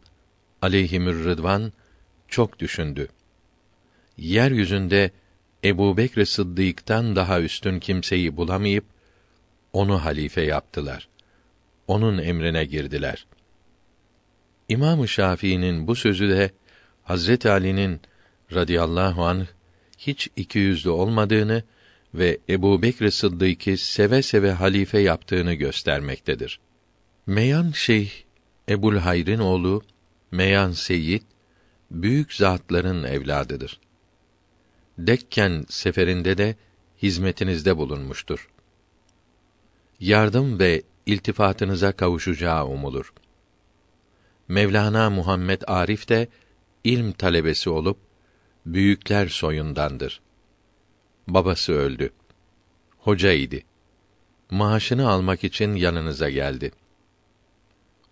aleyhimür 0.62 1.24
rıdvan 1.24 1.72
çok 2.29 2.59
düşündü. 2.59 3.09
Yeryüzünde 4.18 5.11
Ebu 5.64 5.96
Bekr 5.96 6.25
Sıddık'tan 6.25 7.16
daha 7.16 7.40
üstün 7.40 7.81
kimseyi 7.81 8.37
bulamayıp 8.37 8.85
onu 9.72 10.05
halife 10.05 10.42
yaptılar. 10.42 11.09
Onun 11.87 12.18
emrine 12.18 12.64
girdiler. 12.64 13.27
İmam-ı 14.68 15.09
Şafii'nin 15.09 15.87
bu 15.87 15.94
sözü 15.94 16.29
de 16.29 16.51
Hazret 17.03 17.46
Ali'nin 17.46 18.01
radıyallahu 18.55 19.25
anh 19.25 19.46
hiç 19.98 20.29
iki 20.37 20.59
yüzlü 20.59 20.90
olmadığını 20.90 21.62
ve 22.14 22.38
Ebu 22.48 22.83
Bekr 22.83 23.11
Sıddık'ı 23.11 23.77
seve 23.77 24.22
seve 24.22 24.53
halife 24.53 24.98
yaptığını 24.98 25.55
göstermektedir. 25.55 26.61
Meyan 27.27 27.70
Şeyh 27.70 28.11
Ebul 28.68 28.96
Hayr'in 28.96 29.38
oğlu 29.38 29.83
Meyan 30.31 30.72
Seyyid 30.72 31.22
büyük 31.90 32.33
zatların 32.33 33.05
evladıdır. 33.05 33.81
Dekken 34.98 35.64
seferinde 35.68 36.38
de 36.38 36.57
hizmetinizde 37.02 37.76
bulunmuştur. 37.76 38.48
Yardım 40.00 40.59
ve 40.59 40.83
iltifatınıza 41.07 41.92
kavuşacağı 41.92 42.66
umulur. 42.66 43.12
Mevlana 44.48 45.11
Muhammed 45.11 45.62
Arif 45.66 46.09
de 46.09 46.28
ilm 46.85 47.12
talebesi 47.12 47.70
olup 47.70 47.98
büyükler 48.66 49.28
soyundandır. 49.28 50.20
Babası 51.28 51.72
öldü. 51.72 52.12
Hoca 52.98 53.33
idi. 53.33 53.64
Maaşını 54.50 55.11
almak 55.11 55.44
için 55.44 55.74
yanınıza 55.74 56.31
geldi. 56.31 56.72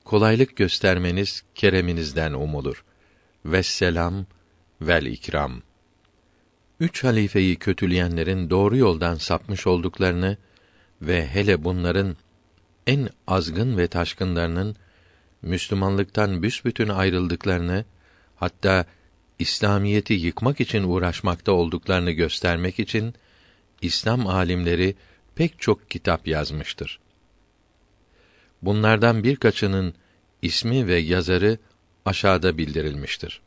Kolaylık 0.04 0.56
göstermeniz 0.56 1.42
kereminizden 1.54 2.32
umulur. 2.32 2.84
Vesselam 3.44 4.26
vel 4.80 5.06
ikram. 5.06 5.62
Üç 6.80 7.04
halifeyi 7.04 7.56
kötüleyenlerin 7.56 8.50
doğru 8.50 8.76
yoldan 8.76 9.14
sapmış 9.14 9.66
olduklarını 9.66 10.36
ve 11.02 11.26
hele 11.26 11.64
bunların 11.64 12.16
en 12.86 13.08
azgın 13.26 13.78
ve 13.78 13.86
taşkınlarının 13.86 14.76
Müslümanlıktan 15.42 16.42
büsbütün 16.42 16.88
ayrıldıklarını, 16.88 17.84
hatta 18.36 18.84
İslamiyeti 19.38 20.14
yıkmak 20.14 20.60
için 20.60 20.82
uğraşmakta 20.82 21.52
olduklarını 21.52 22.10
göstermek 22.10 22.78
için 22.78 23.14
İslam 23.82 24.26
alimleri 24.26 24.94
pek 25.34 25.60
çok 25.60 25.90
kitap 25.90 26.26
yazmıştır. 26.26 27.00
Bunlardan 28.62 29.24
birkaçının 29.24 29.94
ismi 30.42 30.86
ve 30.86 30.96
yazarı 30.96 31.58
aşağıda 32.04 32.58
bildirilmiştir. 32.58 33.40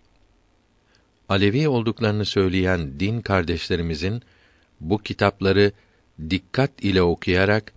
Alevi 1.30 1.68
olduklarını 1.68 2.26
söyleyen 2.26 3.00
din 3.00 3.22
kardeşlerimizin 3.22 4.22
bu 4.80 4.98
kitapları 4.98 5.72
dikkat 6.30 6.72
ile 6.82 7.02
okuyarak 7.02 7.74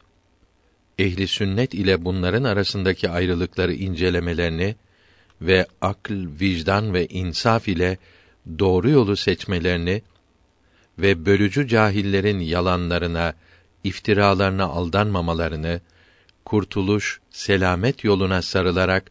ehli 0.98 1.28
sünnet 1.28 1.74
ile 1.74 2.04
bunların 2.04 2.44
arasındaki 2.44 3.10
ayrılıkları 3.10 3.74
incelemelerini 3.74 4.76
ve 5.40 5.66
akl, 5.80 6.12
vicdan 6.40 6.94
ve 6.94 7.06
insaf 7.06 7.68
ile 7.68 7.98
doğru 8.58 8.90
yolu 8.90 9.16
seçmelerini 9.16 10.02
ve 10.98 11.26
bölücü 11.26 11.68
cahillerin 11.68 12.40
yalanlarına, 12.40 13.34
iftiralarına 13.84 14.64
aldanmamalarını, 14.64 15.80
kurtuluş, 16.44 17.20
selamet 17.30 18.04
yoluna 18.04 18.42
sarılarak 18.42 19.10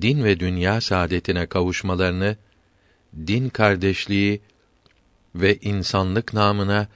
din 0.00 0.24
ve 0.24 0.40
dünya 0.40 0.80
saadetine 0.80 1.46
kavuşmalarını, 1.46 2.36
din 3.16 3.48
kardeşliği 3.48 4.40
ve 5.34 5.56
insanlık 5.56 6.34
namına 6.34 6.88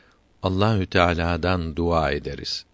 Allahü 0.43 0.87
Teala'dan 0.87 1.77
dua 1.77 2.11
ederiz. 2.11 2.65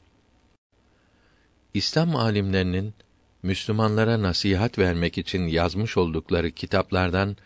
İslam 1.75 2.17
alimlerinin 2.17 2.95
Müslümanlara 3.43 4.23
nasihat 4.23 4.79
vermek 4.79 5.19
için 5.19 5.47
yazmış 5.47 5.97
oldukları 5.97 6.51
kitaplardan 6.51 7.37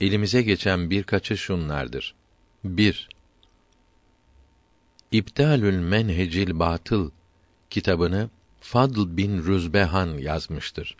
elimize 0.00 0.42
geçen 0.42 0.90
birkaçı 0.90 1.36
şunlardır. 1.36 2.14
1. 2.64 3.08
İbtalül 5.12 5.78
Menhecil 5.78 6.58
Batıl 6.58 7.10
kitabını 7.70 8.30
Fadl 8.60 9.16
bin 9.16 9.44
Rüzbehan 9.44 10.18
yazmıştır. 10.18 10.96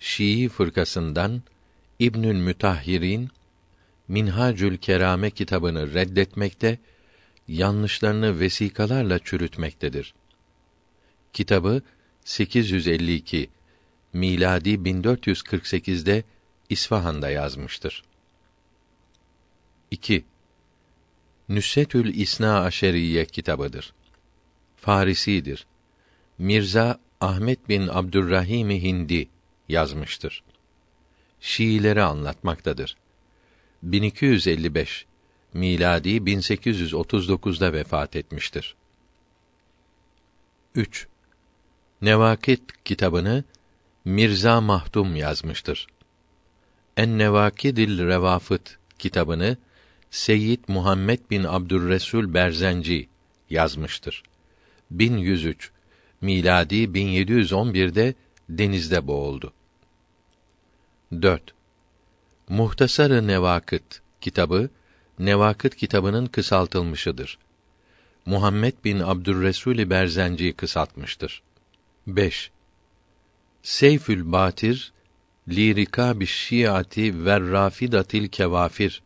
Şii 0.00 0.48
fırkasından 0.48 1.42
İbnül 1.98 2.36
Mütahhirin 2.36 3.30
Minhacül 4.08 4.76
Kerame 4.76 5.30
kitabını 5.30 5.94
reddetmekte, 5.94 6.78
yanlışlarını 7.48 8.40
vesikalarla 8.40 9.18
çürütmektedir. 9.18 10.14
Kitabı 11.32 11.82
852 12.24 13.50
miladi 14.12 14.70
1448'de 14.70 16.24
İsfahan'da 16.68 17.30
yazmıştır. 17.30 18.04
2. 19.90 20.24
Nüssetül 21.48 22.14
İsna 22.14 22.60
Aşeriye 22.60 23.24
kitabıdır. 23.24 23.92
Farisidir. 24.76 25.66
Mirza 26.38 27.00
Ahmet 27.20 27.68
bin 27.68 27.88
Abdurrahim 27.88 28.70
Hindi 28.70 29.28
yazmıştır. 29.68 30.42
Şiileri 31.40 32.02
anlatmaktadır. 32.02 32.96
1255 33.82 35.06
miladi 35.54 36.08
1839'da 36.08 37.72
vefat 37.72 38.16
etmiştir. 38.16 38.76
3. 40.74 41.06
Nevakit 42.02 42.60
kitabını 42.84 43.44
Mirza 44.04 44.60
Mahdum 44.60 45.16
yazmıştır. 45.16 45.86
En 46.96 47.18
Nevakidil 47.18 47.98
Revafıt 47.98 48.78
kitabını 48.98 49.56
Seyyid 50.10 50.64
Muhammed 50.68 51.18
bin 51.30 51.44
Abdurresul 51.44 52.34
Berzenci 52.34 53.08
yazmıştır. 53.50 54.22
1103 54.90 55.70
miladi 56.20 56.76
1711'de 56.76 58.14
denizde 58.48 59.06
boğuldu. 59.06 59.52
4. 61.12 61.42
Muhtasarı 62.48 63.26
Nevakıt 63.26 64.00
kitabı 64.20 64.70
Nevakıt 65.18 65.76
kitabının 65.76 66.26
kısaltılmışıdır. 66.26 67.38
Muhammed 68.26 68.74
bin 68.84 69.00
Abdurresul 69.00 69.90
Berzenci 69.90 70.52
kısaltmıştır. 70.52 71.42
5. 72.06 72.50
Seyfül 73.62 74.32
Batir 74.32 74.92
Lirika 75.48 76.20
bi 76.20 76.26
Şiati 76.26 77.24
ve 77.24 77.40
Rafidatil 77.40 78.28
Kevafir 78.28 79.02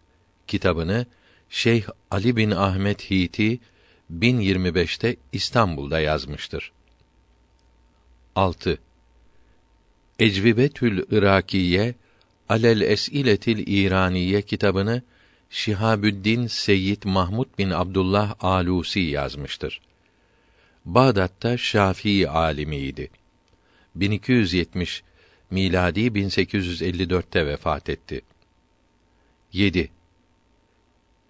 kitabını 0.46 1.06
Şeyh 1.50 1.86
Ali 2.10 2.36
bin 2.36 2.50
Ahmet 2.50 3.10
Hiti 3.10 3.60
1025'te 4.12 5.16
İstanbul'da 5.32 6.00
yazmıştır. 6.00 6.72
6. 8.34 8.78
Ecvibetül 10.22 11.04
Irakiye 11.10 11.94
Alel 12.48 12.80
Esiletil 12.80 13.66
İraniye 13.66 14.42
kitabını 14.42 15.02
Şihabüddin 15.50 16.46
Seyyid 16.46 17.02
Mahmud 17.04 17.46
bin 17.58 17.70
Abdullah 17.70 18.34
Alusi 18.40 19.00
yazmıştır. 19.00 19.80
Bağdat'ta 20.84 21.58
Şafii 21.58 22.28
alimiydi. 22.28 23.10
1270 23.94 25.02
miladi 25.50 26.00
1854'te 26.00 27.46
vefat 27.46 27.88
etti. 27.88 28.20
7. 29.52 29.90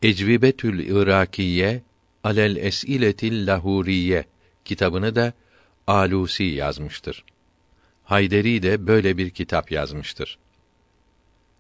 Ecvibetül 0.03 0.79
Irakiye 0.79 1.83
Alel 2.25 2.57
Esiletil 2.57 3.47
Lahuriye 3.47 4.25
kitabını 4.65 5.15
da 5.15 5.33
Alusi 5.87 6.45
yazmıştır. 6.45 7.25
Hayderi 8.13 8.63
de 8.63 8.87
böyle 8.87 9.17
bir 9.17 9.31
kitap 9.31 9.73
yazmıştır. 9.73 10.39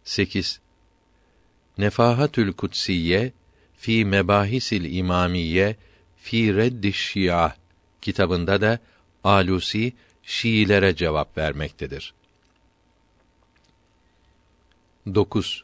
8. 0.05 0.61
Nefahatül 1.79 2.53
Kutsiye 2.53 3.33
fi 3.77 4.05
Mebahisil 4.05 4.97
İmamiye 4.97 5.77
fi 6.17 6.57
Reddiş 6.57 6.97
Şia 6.97 7.55
kitabında 8.01 8.61
da 8.61 8.79
Alusi 9.25 9.93
Şiilere 10.23 10.97
cevap 10.97 11.39
vermektedir. 11.39 12.15
9. 15.15 15.63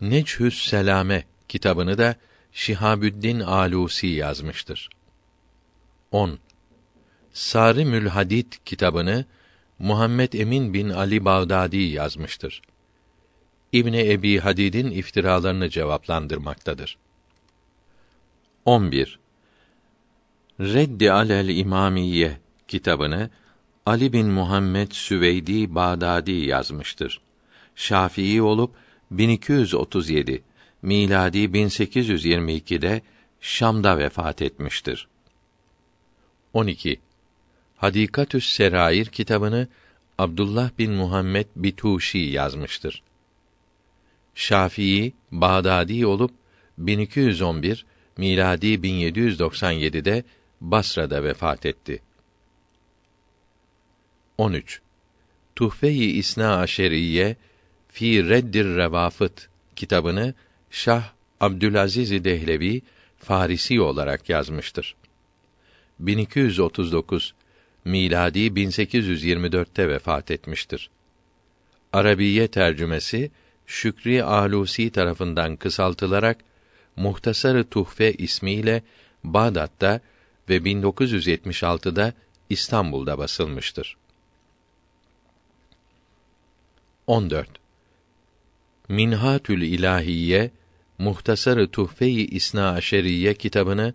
Neçhüs 0.00 0.68
Selame 0.68 1.24
kitabını 1.48 1.98
da 1.98 2.16
Şihabüddin 2.52 3.40
Alusi 3.40 4.06
yazmıştır. 4.06 4.90
10. 6.10 6.38
Sarimül 7.32 8.06
Hadid 8.06 8.52
kitabını 8.64 9.24
Muhammed 9.80 10.32
Emin 10.32 10.74
bin 10.74 10.90
Ali 10.90 11.24
Bağdadi 11.24 11.76
yazmıştır. 11.76 12.62
İbni 13.72 14.12
Ebi 14.12 14.38
Hadid'in 14.38 14.90
iftiralarını 14.90 15.68
cevaplandırmaktadır. 15.68 16.98
11. 18.64 19.18
Reddi 20.60 21.12
alel 21.12 21.48
İmamiye 21.48 22.38
kitabını 22.68 23.30
Ali 23.86 24.12
bin 24.12 24.26
Muhammed 24.26 24.92
Süveydi 24.92 25.74
Bağdadi 25.74 26.32
yazmıştır. 26.32 27.20
Şafii 27.74 28.42
olup 28.42 28.74
1237 29.10 30.42
miladi 30.82 31.38
1822'de 31.38 33.02
Şam'da 33.40 33.98
vefat 33.98 34.42
etmiştir. 34.42 35.08
12. 36.52 37.00
Hadikatüs 37.80 38.52
Serair 38.52 39.06
kitabını 39.06 39.68
Abdullah 40.18 40.70
bin 40.78 40.92
Muhammed 40.92 41.46
Bituşi 41.56 42.18
yazmıştır. 42.18 43.02
Şafii, 44.34 45.12
Bağdadi 45.32 46.06
olup 46.06 46.30
1211 46.78 47.86
miladi 48.16 48.66
1797'de 48.66 50.24
Basra'da 50.60 51.24
vefat 51.24 51.66
etti. 51.66 52.02
13. 54.38 54.80
Tuhfe-i 55.56 56.10
İsna 56.10 56.56
Aşeriye 56.56 57.36
fi 57.88 58.28
Reddir 58.28 58.76
Revafıt 58.76 59.48
kitabını 59.76 60.34
Şah 60.70 61.12
Abdülaziz 61.40 62.24
Dehlevi 62.24 62.82
Farisi 63.18 63.80
olarak 63.80 64.28
yazmıştır. 64.28 64.96
1239 65.98 67.34
miladi 67.90 68.38
1824'te 68.38 69.88
vefat 69.88 70.30
etmiştir. 70.30 70.90
Arabiye 71.92 72.48
tercümesi 72.48 73.30
Şükri 73.66 74.24
Alusi 74.24 74.90
tarafından 74.90 75.56
kısaltılarak 75.56 76.38
Muhtasarı 76.96 77.64
Tuhfe 77.64 78.12
ismiyle 78.12 78.82
Bağdat'ta 79.24 80.00
ve 80.48 80.56
1976'da 80.56 82.12
İstanbul'da 82.50 83.18
basılmıştır. 83.18 83.96
14. 87.06 87.48
Minhatül 88.88 89.62
İlahiye 89.62 90.50
Muhtasarı 90.98 91.70
Tuhfe-i 91.70 92.26
İsna 92.26 92.70
Aşeriye 92.70 93.34
kitabını 93.34 93.94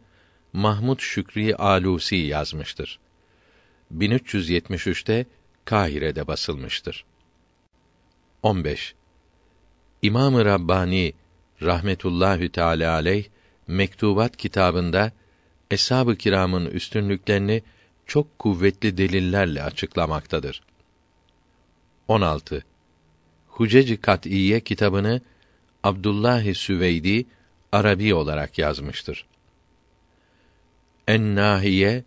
Mahmud 0.53 0.99
Şükri 0.99 1.55
Alusi 1.55 2.15
yazmıştır. 2.15 2.99
1373'te 3.93 5.25
Kahire'de 5.65 6.27
basılmıştır. 6.27 7.05
15. 8.43 8.95
İmam-ı 10.01 10.45
Rabbani 10.45 11.13
rahmetullahü 11.61 12.49
teala 12.49 12.93
aleyh 12.93 13.25
Mektubat 13.67 14.37
kitabında 14.37 15.11
eshab-ı 15.71 16.15
kiramın 16.15 16.65
üstünlüklerini 16.65 17.63
çok 18.05 18.39
kuvvetli 18.39 18.97
delillerle 18.97 19.63
açıklamaktadır. 19.63 20.61
16. 22.07 22.63
Hucec-i 23.47 23.97
Kat'iyye 23.97 24.59
kitabını 24.59 25.21
Abdullah 25.83 26.53
Süveydi 26.53 27.25
Arabi 27.71 28.13
olarak 28.13 28.57
yazmıştır. 28.57 29.25
En-Nahiye 31.07 32.03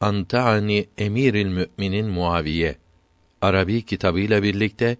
Anta'ni 0.00 0.88
Emiril 0.98 1.46
Müminin 1.46 2.06
Muaviye 2.06 2.76
Arabi 3.40 3.82
kitabıyla 3.82 4.42
birlikte 4.42 4.96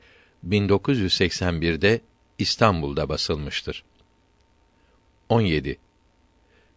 1981'de 0.48 2.00
İstanbul'da 2.38 3.08
basılmıştır. 3.08 3.84
17. 5.28 5.78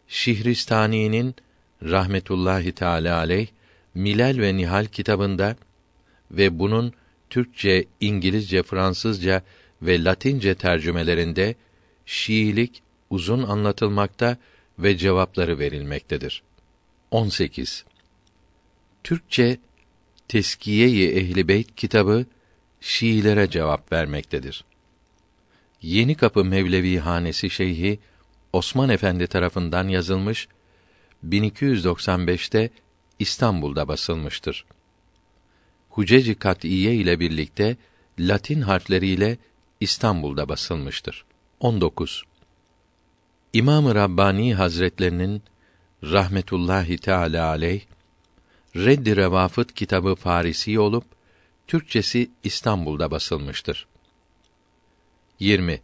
Şihristani'nin 0.07 1.35
rahmetullahi 1.83 2.71
teala 2.71 3.17
aleyh 3.17 3.47
Milal 3.93 4.37
ve 4.37 4.57
Nihal 4.57 4.85
kitabında 4.85 5.55
ve 6.31 6.59
bunun 6.59 6.93
Türkçe, 7.29 7.85
İngilizce, 7.99 8.63
Fransızca 8.63 9.41
ve 9.81 10.03
Latince 10.03 10.55
tercümelerinde 10.55 11.55
Şiilik 12.05 12.83
uzun 13.09 13.43
anlatılmakta 13.43 14.37
ve 14.79 14.97
cevapları 14.97 15.59
verilmektedir. 15.59 16.43
18. 17.11 17.85
Türkçe 19.03 19.57
Teskiye-i 20.27 21.17
Ehli 21.17 21.47
Beyt 21.47 21.75
kitabı 21.75 22.25
Şiilere 22.81 23.49
cevap 23.49 23.91
vermektedir. 23.91 24.65
Yeni 25.81 26.15
Kapı 26.15 26.45
Mevlevi 26.45 26.99
Hanesi 26.99 27.49
Şeyhi 27.49 27.99
Osman 28.53 28.89
Efendi 28.89 29.27
tarafından 29.27 29.87
yazılmış 29.87 30.47
1295'te 31.29 32.69
İstanbul'da 33.19 33.87
basılmıştır. 33.87 34.65
Huceci 35.89 36.35
Kat'iye 36.35 36.95
ile 36.95 37.19
birlikte 37.19 37.77
Latin 38.19 38.61
harfleriyle 38.61 39.37
İstanbul'da 39.79 40.49
basılmıştır. 40.49 41.25
19. 41.59 42.23
İmam-ı 43.53 43.95
Rabbani 43.95 44.55
Hazretlerinin 44.55 45.43
rahmetullahi 46.03 46.97
teala 46.97 47.47
aleyh 47.47 47.81
Reddi 48.75 49.15
Revafıt 49.15 49.73
kitabı 49.73 50.15
Farisi 50.15 50.79
olup 50.79 51.05
Türkçesi 51.67 52.31
İstanbul'da 52.43 53.11
basılmıştır. 53.11 53.87
20. 55.39 55.81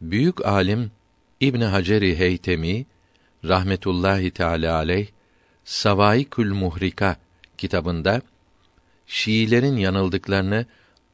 Büyük 0.00 0.46
alim 0.46 0.90
İbn 1.40 1.60
Haceri 1.60 2.18
Heytemi 2.18 2.86
rahmetullahi 3.44 4.30
teala 4.30 4.74
aleyh 4.74 5.06
Savaikül 5.64 6.52
Muhrika 6.52 7.16
kitabında 7.58 8.22
Şiilerin 9.06 9.76
yanıldıklarını 9.76 10.66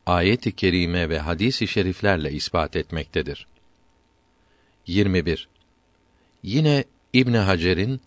ayet-i 0.07 0.53
kerime 0.53 1.09
ve 1.09 1.19
hadis-i 1.19 1.69
şeriflerle 1.69 2.33
ispat 2.33 2.77
etmektedir. 2.77 3.47
21. 4.87 5.49
Yine 6.43 6.85
İbn 7.13 7.35
Hacer'in 7.35 8.01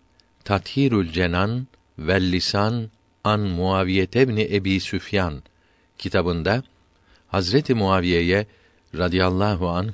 Tathirül 0.43 1.12
Cenan 1.12 1.67
ve 1.99 2.21
Lisan 2.21 2.89
an 3.23 3.39
Muaviye 3.39 4.03
ibn 4.03 4.38
Ebi 4.38 4.79
Süfyan 4.79 5.43
kitabında 5.97 6.63
Hazreti 7.27 7.73
Muaviye'ye 7.73 8.47
radıyallahu 8.97 9.69
anh 9.69 9.93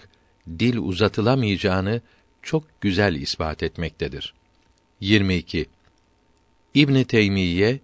dil 0.59 0.77
uzatılamayacağını 0.77 2.01
çok 2.41 2.81
güzel 2.81 3.15
ispat 3.15 3.63
etmektedir. 3.63 4.33
22. 4.99 5.65
İbn 6.73 7.03
Teymiyye 7.03 7.79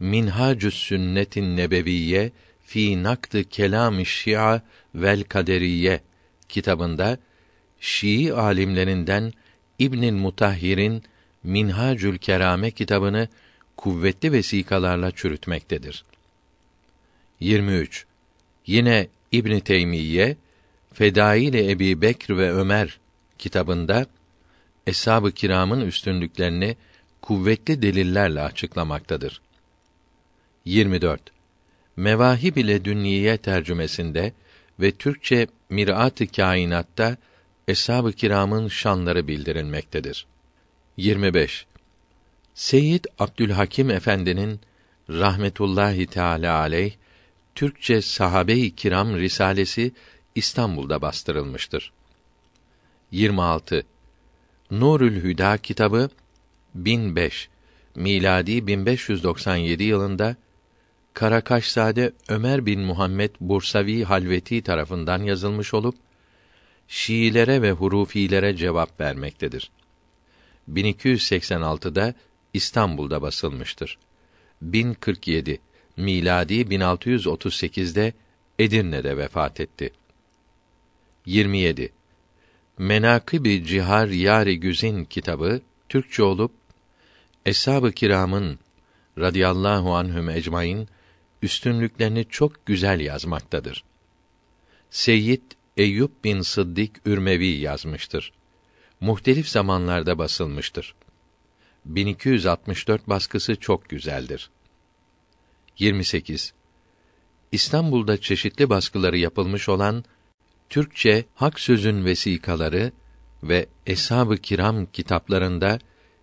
Minhacü's 0.00 0.74
Sünnetin 0.74 1.56
Nebeviyye 1.56 2.32
fi 2.64 3.02
nakd 3.02 3.44
kelam 3.50 4.06
Şia 4.06 4.60
vel 4.94 5.24
Kaderiye 5.24 6.00
kitabında 6.48 7.18
Şii 7.80 8.32
alimlerinden 8.32 9.32
İbnül 9.78 10.12
Mutahhir'in 10.12 11.02
Minhacül 11.44 12.18
Kerame 12.18 12.70
kitabını 12.70 13.28
kuvvetli 13.76 14.32
vesikalarla 14.32 15.10
çürütmektedir. 15.10 16.04
23. 17.40 18.06
Yine 18.66 19.08
İbn 19.32 19.58
Teymiyye 19.58 20.36
Fedail 20.92 21.54
Ebi 21.54 22.00
Bekr 22.00 22.36
ve 22.36 22.52
Ömer 22.52 22.98
kitabında 23.38 24.06
Eshab-ı 24.86 25.32
Kiram'ın 25.32 25.80
üstünlüklerini 25.80 26.76
kuvvetli 27.22 27.82
delillerle 27.82 28.40
açıklamaktadır. 28.40 29.40
24. 30.64 31.20
Mevahib 31.96 32.56
ile 32.56 32.84
Dünniye 32.84 33.36
tercümesinde 33.36 34.32
ve 34.80 34.92
Türkçe 34.92 35.46
Mirat-ı 35.70 36.26
Kainat'ta 36.26 37.16
Eshab-ı 37.68 38.12
Kiram'ın 38.12 38.68
şanları 38.68 39.28
bildirilmektedir. 39.28 40.26
25. 40.96 41.66
Seyyid 42.54 43.04
Abdülhakim 43.18 43.90
Efendi'nin 43.90 44.60
rahmetullahi 45.10 46.06
teala 46.06 46.58
aleyh 46.58 46.92
Türkçe 47.54 48.02
Sahabe-i 48.02 48.74
Kiram 48.74 49.16
risalesi 49.16 49.92
İstanbul'da 50.34 51.02
bastırılmıştır. 51.02 51.92
26. 53.10 53.82
Nurül 54.70 55.22
Hüda 55.22 55.58
kitabı 55.58 56.10
1005 56.74 57.48
miladi 57.94 58.66
1597 58.66 59.84
yılında 59.84 60.36
Karakaşzade 61.14 62.12
Ömer 62.28 62.66
bin 62.66 62.80
Muhammed 62.80 63.30
Bursavi 63.40 64.04
Halveti 64.04 64.62
tarafından 64.62 65.22
yazılmış 65.22 65.74
olup 65.74 65.94
Şiilere 66.88 67.62
ve 67.62 67.72
hurufilere 67.72 68.56
cevap 68.56 69.00
vermektedir. 69.00 69.70
1286'da 70.70 72.14
İstanbul'da 72.54 73.22
basılmıştır. 73.22 73.98
1047 74.62 75.60
miladi 75.96 76.54
1638'de 76.54 78.12
Edirne'de 78.58 79.16
vefat 79.16 79.60
etti. 79.60 79.92
27. 81.26 81.92
Menakıb-i 82.78 83.64
Cihar 83.64 84.08
Yari 84.08 84.60
Güzin 84.60 85.04
kitabı 85.04 85.60
Türkçe 85.88 86.22
olup 86.22 86.52
Eshab-ı 87.46 87.92
Kiram'ın 87.92 88.58
radıyallahu 89.18 89.94
anhüm 89.94 90.30
ecmaîn 90.30 90.88
üstünlüklerini 91.42 92.26
çok 92.28 92.66
güzel 92.66 93.00
yazmaktadır. 93.00 93.84
Seyyid 94.90 95.42
Eyüp 95.76 96.24
bin 96.24 96.40
Sıddık 96.40 97.00
Ürmevi 97.06 97.46
yazmıştır. 97.46 98.32
Muhtelif 99.02 99.48
zamanlarda 99.48 100.18
basılmıştır. 100.18 100.94
1264 101.84 103.08
baskısı 103.08 103.56
çok 103.56 103.88
güzeldir. 103.88 104.50
28. 105.78 106.52
İstanbul'da 107.52 108.20
çeşitli 108.20 108.70
baskıları 108.70 109.18
yapılmış 109.18 109.68
olan 109.68 110.04
Türkçe 110.68 111.24
Hak 111.34 111.60
Sözün 111.60 112.04
vesikaları 112.04 112.92
ve 113.42 113.66
Eshab-ı 113.86 114.36
Kiram 114.36 114.86
kitaplarında 114.86 115.78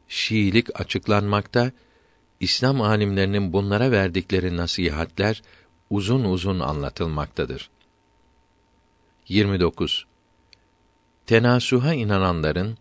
Şiilik 0.07 0.79
açıklanmakta, 0.81 1.71
İslam 2.39 2.81
alimlerinin 2.81 3.53
bunlara 3.53 3.91
verdikleri 3.91 4.57
nasihatler 4.57 5.41
uzun 5.89 6.23
uzun 6.23 6.59
anlatılmaktadır. 6.59 7.69
29. 9.27 10.08
Tenasuha 11.29 11.93
inananların 11.93 12.77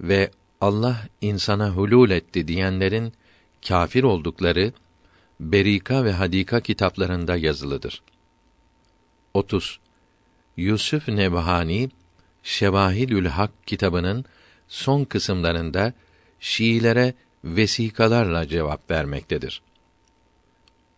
ve 0.00 0.30
Allah 0.60 1.06
insana 1.20 1.70
hulul 1.70 2.10
etti 2.10 2.48
diyenlerin 2.48 3.12
kafir 3.68 4.02
oldukları 4.02 4.72
Berika 5.40 6.04
ve 6.04 6.12
Hadika 6.12 6.60
kitaplarında 6.60 7.36
yazılıdır. 7.36 8.02
30. 9.34 9.80
Yusuf 10.56 11.08
Nebhani 11.08 11.90
Şevahidül 12.42 13.26
Hak 13.26 13.66
kitabının 13.66 14.24
son 14.68 15.04
kısımlarında 15.04 15.92
Şiilere 16.40 17.14
vesikalarla 17.44 18.48
cevap 18.48 18.90
vermektedir. 18.90 19.62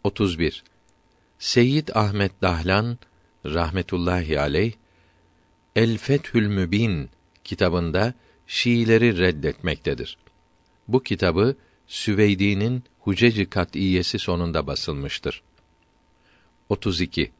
31. 0.04 0.64
Seyyid 1.38 1.88
Ahmet 1.94 2.42
Dahlan 2.42 2.98
rahmetullahi 3.44 4.40
aleyh 4.40 4.72
El 5.76 5.98
Fethül 5.98 6.46
Mübin 6.46 7.10
kitabında 7.44 8.14
Şiileri 8.46 9.18
reddetmektedir. 9.18 10.18
Bu 10.88 11.02
kitabı 11.02 11.56
Süveydi'nin 11.86 12.84
Huceci 12.98 13.50
Kat'iyesi 13.50 14.18
sonunda 14.18 14.66
basılmıştır. 14.66 15.42
32. 16.68 17.32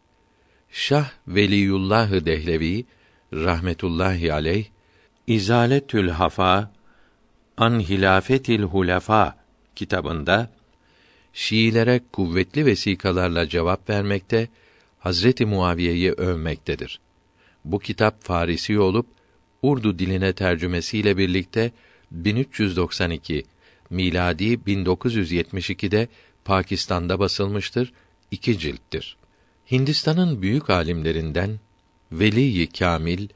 Şah 0.70 1.10
Veliyullah 1.28 2.26
Dehlevi 2.26 2.84
rahmetullahi 3.32 4.32
aleyh 4.32 4.66
İzaletül 5.26 6.08
Hafa 6.08 6.72
An 7.56 7.80
Hilafetil 7.80 8.62
Hulefa 8.62 9.36
kitabında 9.76 10.50
Şiilere 11.32 12.00
kuvvetli 12.12 12.66
vesikalarla 12.66 13.48
cevap 13.48 13.90
vermekte, 13.90 14.48
Hazreti 14.98 15.46
Muaviye'yi 15.46 16.12
övmektedir. 16.12 17.00
Bu 17.64 17.78
kitap 17.78 18.24
Farisi 18.24 18.78
olup 18.78 19.06
Urdu 19.62 19.98
diline 19.98 20.32
tercümesiyle 20.32 21.16
birlikte 21.16 21.72
1392 22.10 23.44
miladi 23.90 24.54
1972'de 24.54 26.08
Pakistan'da 26.44 27.18
basılmıştır. 27.18 27.92
iki 28.30 28.58
cilttir. 28.58 29.16
Hindistan'ın 29.70 30.42
büyük 30.42 30.70
alimlerinden 30.70 31.60
Veli 32.12 32.66
Kamil 32.66 33.28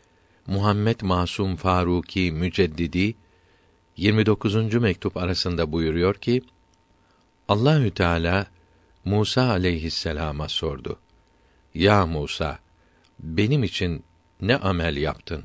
Muhammed 0.47 1.01
Masum 1.01 1.57
Faruki 1.57 2.33
Müceddidi 2.33 3.15
29. 3.97 4.75
mektup 4.75 5.17
arasında 5.17 5.73
buyuruyor 5.73 6.15
ki 6.15 6.43
Allahü 7.49 7.91
Teala 7.91 8.47
Musa 9.05 9.49
aleyhisselama 9.49 10.49
sordu. 10.49 10.99
Ya 11.75 12.07
Musa, 12.07 12.59
benim 13.19 13.65
için 13.65 14.05
ne 14.49 14.57
amel 14.57 14.97
yaptın? 14.97 15.45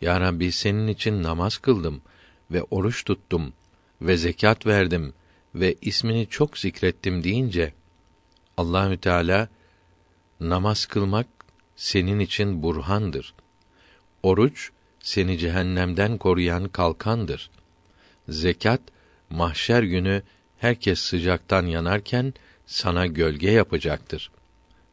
Ya 0.00 0.20
Rabbi 0.20 0.52
senin 0.52 0.88
için 0.88 1.22
namaz 1.22 1.58
kıldım 1.58 2.02
ve 2.50 2.62
oruç 2.62 3.04
tuttum 3.04 3.52
ve 4.02 4.16
zekat 4.16 4.66
verdim 4.66 5.14
ve 5.54 5.74
ismini 5.80 6.26
çok 6.26 6.58
zikrettim 6.58 7.24
deyince 7.24 7.72
Allahü 8.56 8.98
Teala 8.98 9.48
namaz 10.40 10.86
kılmak 10.86 11.26
senin 11.76 12.18
için 12.18 12.62
burhandır. 12.62 13.34
Oruç 14.22 14.70
seni 15.00 15.38
cehennemden 15.38 16.18
koruyan 16.18 16.68
kalkandır. 16.68 17.50
Zekat 18.28 18.80
mahşer 19.30 19.82
günü 19.82 20.22
herkes 20.58 20.98
sıcaktan 21.00 21.66
yanarken 21.66 22.34
sana 22.66 23.06
gölge 23.06 23.50
yapacaktır. 23.50 24.30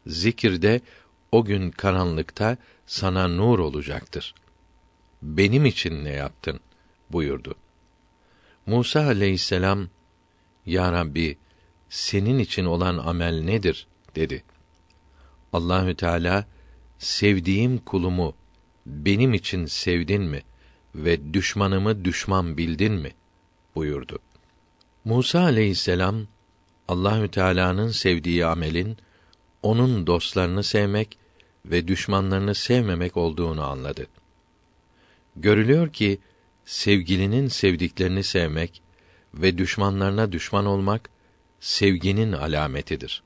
Zikir 0.07 0.61
de 0.61 0.81
o 1.31 1.45
gün 1.45 1.71
karanlıkta 1.71 2.57
sana 2.85 3.27
nur 3.27 3.59
olacaktır. 3.59 4.35
Benim 5.21 5.65
için 5.65 6.05
ne 6.05 6.11
yaptın? 6.11 6.59
buyurdu. 7.09 7.55
Musa 8.65 9.05
aleyhisselam 9.05 9.87
Ya 10.65 10.91
Rabbi, 10.91 11.37
senin 11.89 12.39
için 12.39 12.65
olan 12.65 12.97
amel 12.97 13.41
nedir? 13.43 13.87
dedi. 14.15 14.43
Allahü 15.53 15.95
Teala 15.95 16.45
sevdiğim 16.99 17.77
kulumu 17.77 18.35
benim 18.85 19.33
için 19.33 19.65
sevdin 19.65 20.21
mi 20.21 20.41
ve 20.95 21.33
düşmanımı 21.33 22.05
düşman 22.05 22.57
bildin 22.57 22.93
mi 22.93 23.11
buyurdu. 23.75 24.19
Musa 25.05 25.39
aleyhisselam 25.39 26.27
Allahü 26.87 27.27
Teala'nın 27.27 27.91
sevdiği 27.91 28.45
amelin 28.45 28.97
onun 29.63 30.07
dostlarını 30.07 30.63
sevmek 30.63 31.17
ve 31.65 31.87
düşmanlarını 31.87 32.55
sevmemek 32.55 33.17
olduğunu 33.17 33.63
anladı. 33.63 34.07
Görülüyor 35.35 35.93
ki 35.93 36.19
sevgilinin 36.65 37.47
sevdiklerini 37.47 38.23
sevmek 38.23 38.81
ve 39.33 39.57
düşmanlarına 39.57 40.31
düşman 40.31 40.65
olmak 40.65 41.09
sevginin 41.59 42.31
alametidir. 42.31 43.23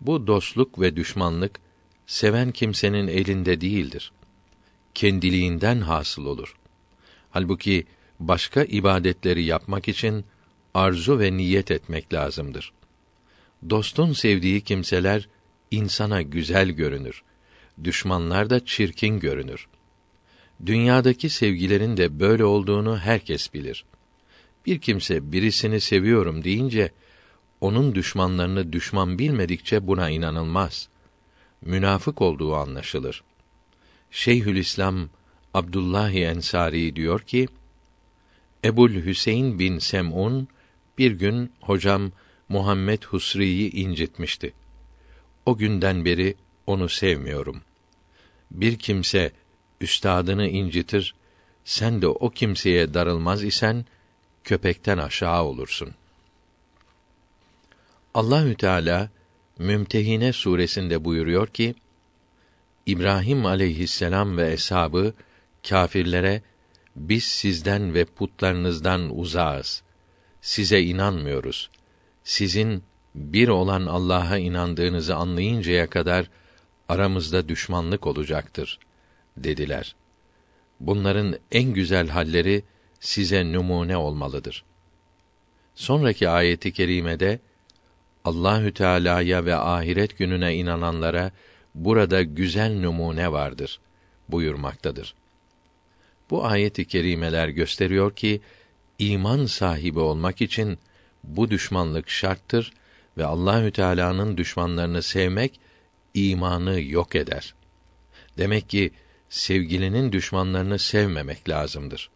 Bu 0.00 0.26
dostluk 0.26 0.80
ve 0.80 0.96
düşmanlık 0.96 1.60
seven 2.06 2.52
kimsenin 2.52 3.08
elinde 3.08 3.60
değildir. 3.60 4.12
Kendiliğinden 4.94 5.80
hasıl 5.80 6.26
olur. 6.26 6.56
Halbuki 7.30 7.86
başka 8.20 8.64
ibadetleri 8.64 9.44
yapmak 9.44 9.88
için 9.88 10.24
arzu 10.74 11.18
ve 11.18 11.36
niyet 11.36 11.70
etmek 11.70 12.12
lazımdır. 12.12 12.72
Dostun 13.70 14.12
sevdiği 14.12 14.60
kimseler 14.60 15.28
insana 15.70 16.22
güzel 16.22 16.70
görünür. 16.70 17.22
Düşmanlar 17.84 18.50
da 18.50 18.64
çirkin 18.64 19.20
görünür. 19.20 19.68
Dünyadaki 20.66 21.30
sevgilerin 21.30 21.96
de 21.96 22.20
böyle 22.20 22.44
olduğunu 22.44 22.98
herkes 22.98 23.54
bilir. 23.54 23.84
Bir 24.66 24.78
kimse 24.78 25.32
birisini 25.32 25.80
seviyorum 25.80 26.44
deyince 26.44 26.92
onun 27.60 27.94
düşmanlarını 27.94 28.72
düşman 28.72 29.18
bilmedikçe 29.18 29.86
buna 29.86 30.10
inanılmaz. 30.10 30.88
Münafık 31.62 32.22
olduğu 32.22 32.54
anlaşılır. 32.54 33.22
Şeyhülislam 34.10 35.08
Abdullah 35.54 36.12
Ensari 36.12 36.96
diyor 36.96 37.20
ki: 37.20 37.48
Ebul 38.64 38.90
Hüseyin 38.90 39.58
bin 39.58 39.78
Sem'un 39.78 40.48
bir 40.98 41.12
gün 41.12 41.52
hocam 41.60 42.12
Muhammed 42.48 43.02
Husri'yi 43.02 43.72
incitmişti. 43.72 44.52
O 45.46 45.56
günden 45.56 46.04
beri 46.04 46.34
onu 46.66 46.88
sevmiyorum. 46.88 47.62
Bir 48.50 48.78
kimse 48.78 49.32
üstadını 49.80 50.48
incitir, 50.48 51.14
sen 51.64 52.02
de 52.02 52.06
o 52.08 52.30
kimseye 52.30 52.94
darılmaz 52.94 53.44
isen 53.44 53.84
köpekten 54.44 54.98
aşağı 54.98 55.42
olursun. 55.44 55.94
Allahü 58.14 58.54
Teala 58.54 59.10
Mümtehine 59.58 60.32
suresinde 60.32 61.04
buyuruyor 61.04 61.46
ki: 61.46 61.74
İbrahim 62.86 63.46
aleyhisselam 63.46 64.36
ve 64.36 64.52
eshabı 64.52 65.14
kâfirlere 65.68 66.42
biz 66.96 67.24
sizden 67.24 67.94
ve 67.94 68.04
putlarınızdan 68.04 69.18
uzağız. 69.18 69.82
Size 70.40 70.82
inanmıyoruz. 70.82 71.70
Sizin 72.24 72.82
bir 73.16 73.48
olan 73.48 73.86
Allah'a 73.86 74.38
inandığınızı 74.38 75.16
anlayıncaya 75.16 75.90
kadar 75.90 76.30
aramızda 76.88 77.48
düşmanlık 77.48 78.06
olacaktır 78.06 78.78
dediler. 79.36 79.96
Bunların 80.80 81.36
en 81.52 81.72
güzel 81.72 82.08
halleri 82.08 82.62
size 83.00 83.52
numune 83.52 83.96
olmalıdır. 83.96 84.64
Sonraki 85.74 86.28
ayeti 86.28 86.72
kerimede 86.72 87.40
Allahü 88.24 88.74
Teala'ya 88.74 89.44
ve 89.44 89.54
ahiret 89.56 90.18
gününe 90.18 90.54
inananlara 90.54 91.30
burada 91.74 92.22
güzel 92.22 92.80
numune 92.80 93.32
vardır 93.32 93.80
buyurmaktadır. 94.28 95.14
Bu 96.30 96.46
ayeti 96.46 96.84
kerimeler 96.84 97.48
gösteriyor 97.48 98.16
ki 98.16 98.40
iman 98.98 99.46
sahibi 99.46 99.98
olmak 99.98 100.42
için 100.42 100.78
bu 101.24 101.50
düşmanlık 101.50 102.10
şarttır 102.10 102.72
ve 103.18 103.24
Allahü 103.24 103.72
Teala'nın 103.72 104.36
düşmanlarını 104.36 105.02
sevmek 105.02 105.60
imanı 106.14 106.80
yok 106.80 107.16
eder. 107.16 107.54
Demek 108.38 108.68
ki 108.68 108.90
sevgilinin 109.28 110.12
düşmanlarını 110.12 110.78
sevmemek 110.78 111.48
lazımdır. 111.48 112.10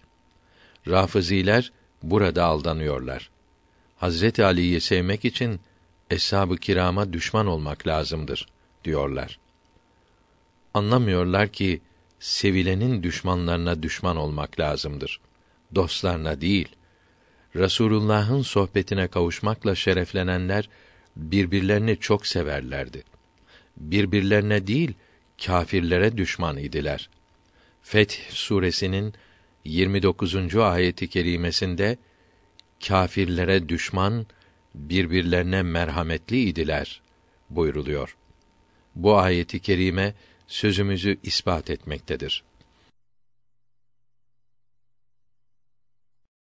Rafiziler 0.89 1.73
burada 2.03 2.45
aldanıyorlar. 2.45 3.31
Hazreti 3.97 4.45
Ali'yi 4.45 4.81
sevmek 4.81 5.25
için 5.25 5.61
eshab-ı 6.11 6.57
kirama 6.57 7.13
düşman 7.13 7.47
olmak 7.47 7.87
lazımdır 7.87 8.47
diyorlar. 8.85 9.39
Anlamıyorlar 10.75 11.49
ki 11.49 11.81
sevilenin 12.21 13.03
düşmanlarına 13.03 13.83
düşman 13.83 14.17
olmak 14.17 14.61
lazımdır. 14.61 15.21
Dostlarına 15.75 16.41
değil. 16.41 16.69
Rasulullah'ın 17.57 18.43
sohbetine 18.43 19.09
kavuşmakla 19.09 19.75
şereflenenler 19.75 20.69
birbirlerini 21.21 21.97
çok 21.97 22.27
severlerdi. 22.27 23.03
Birbirlerine 23.77 24.67
değil, 24.67 24.93
kâfirlere 25.47 26.17
düşman 26.17 26.57
idiler. 26.57 27.11
Feth 27.83 28.15
suresinin 28.31 29.15
29. 29.65 30.57
ayeti 30.57 31.09
kerimesinde 31.09 31.99
kâfirlere 32.87 33.69
düşman, 33.69 34.27
birbirlerine 34.75 35.63
merhametli 35.63 36.41
idiler 36.41 37.03
buyruluyor. 37.51 38.17
Bu 38.95 39.19
ayeti 39.19 39.61
kerime 39.61 40.15
sözümüzü 40.47 41.17
ispat 41.23 41.71
etmektedir. 41.71 42.45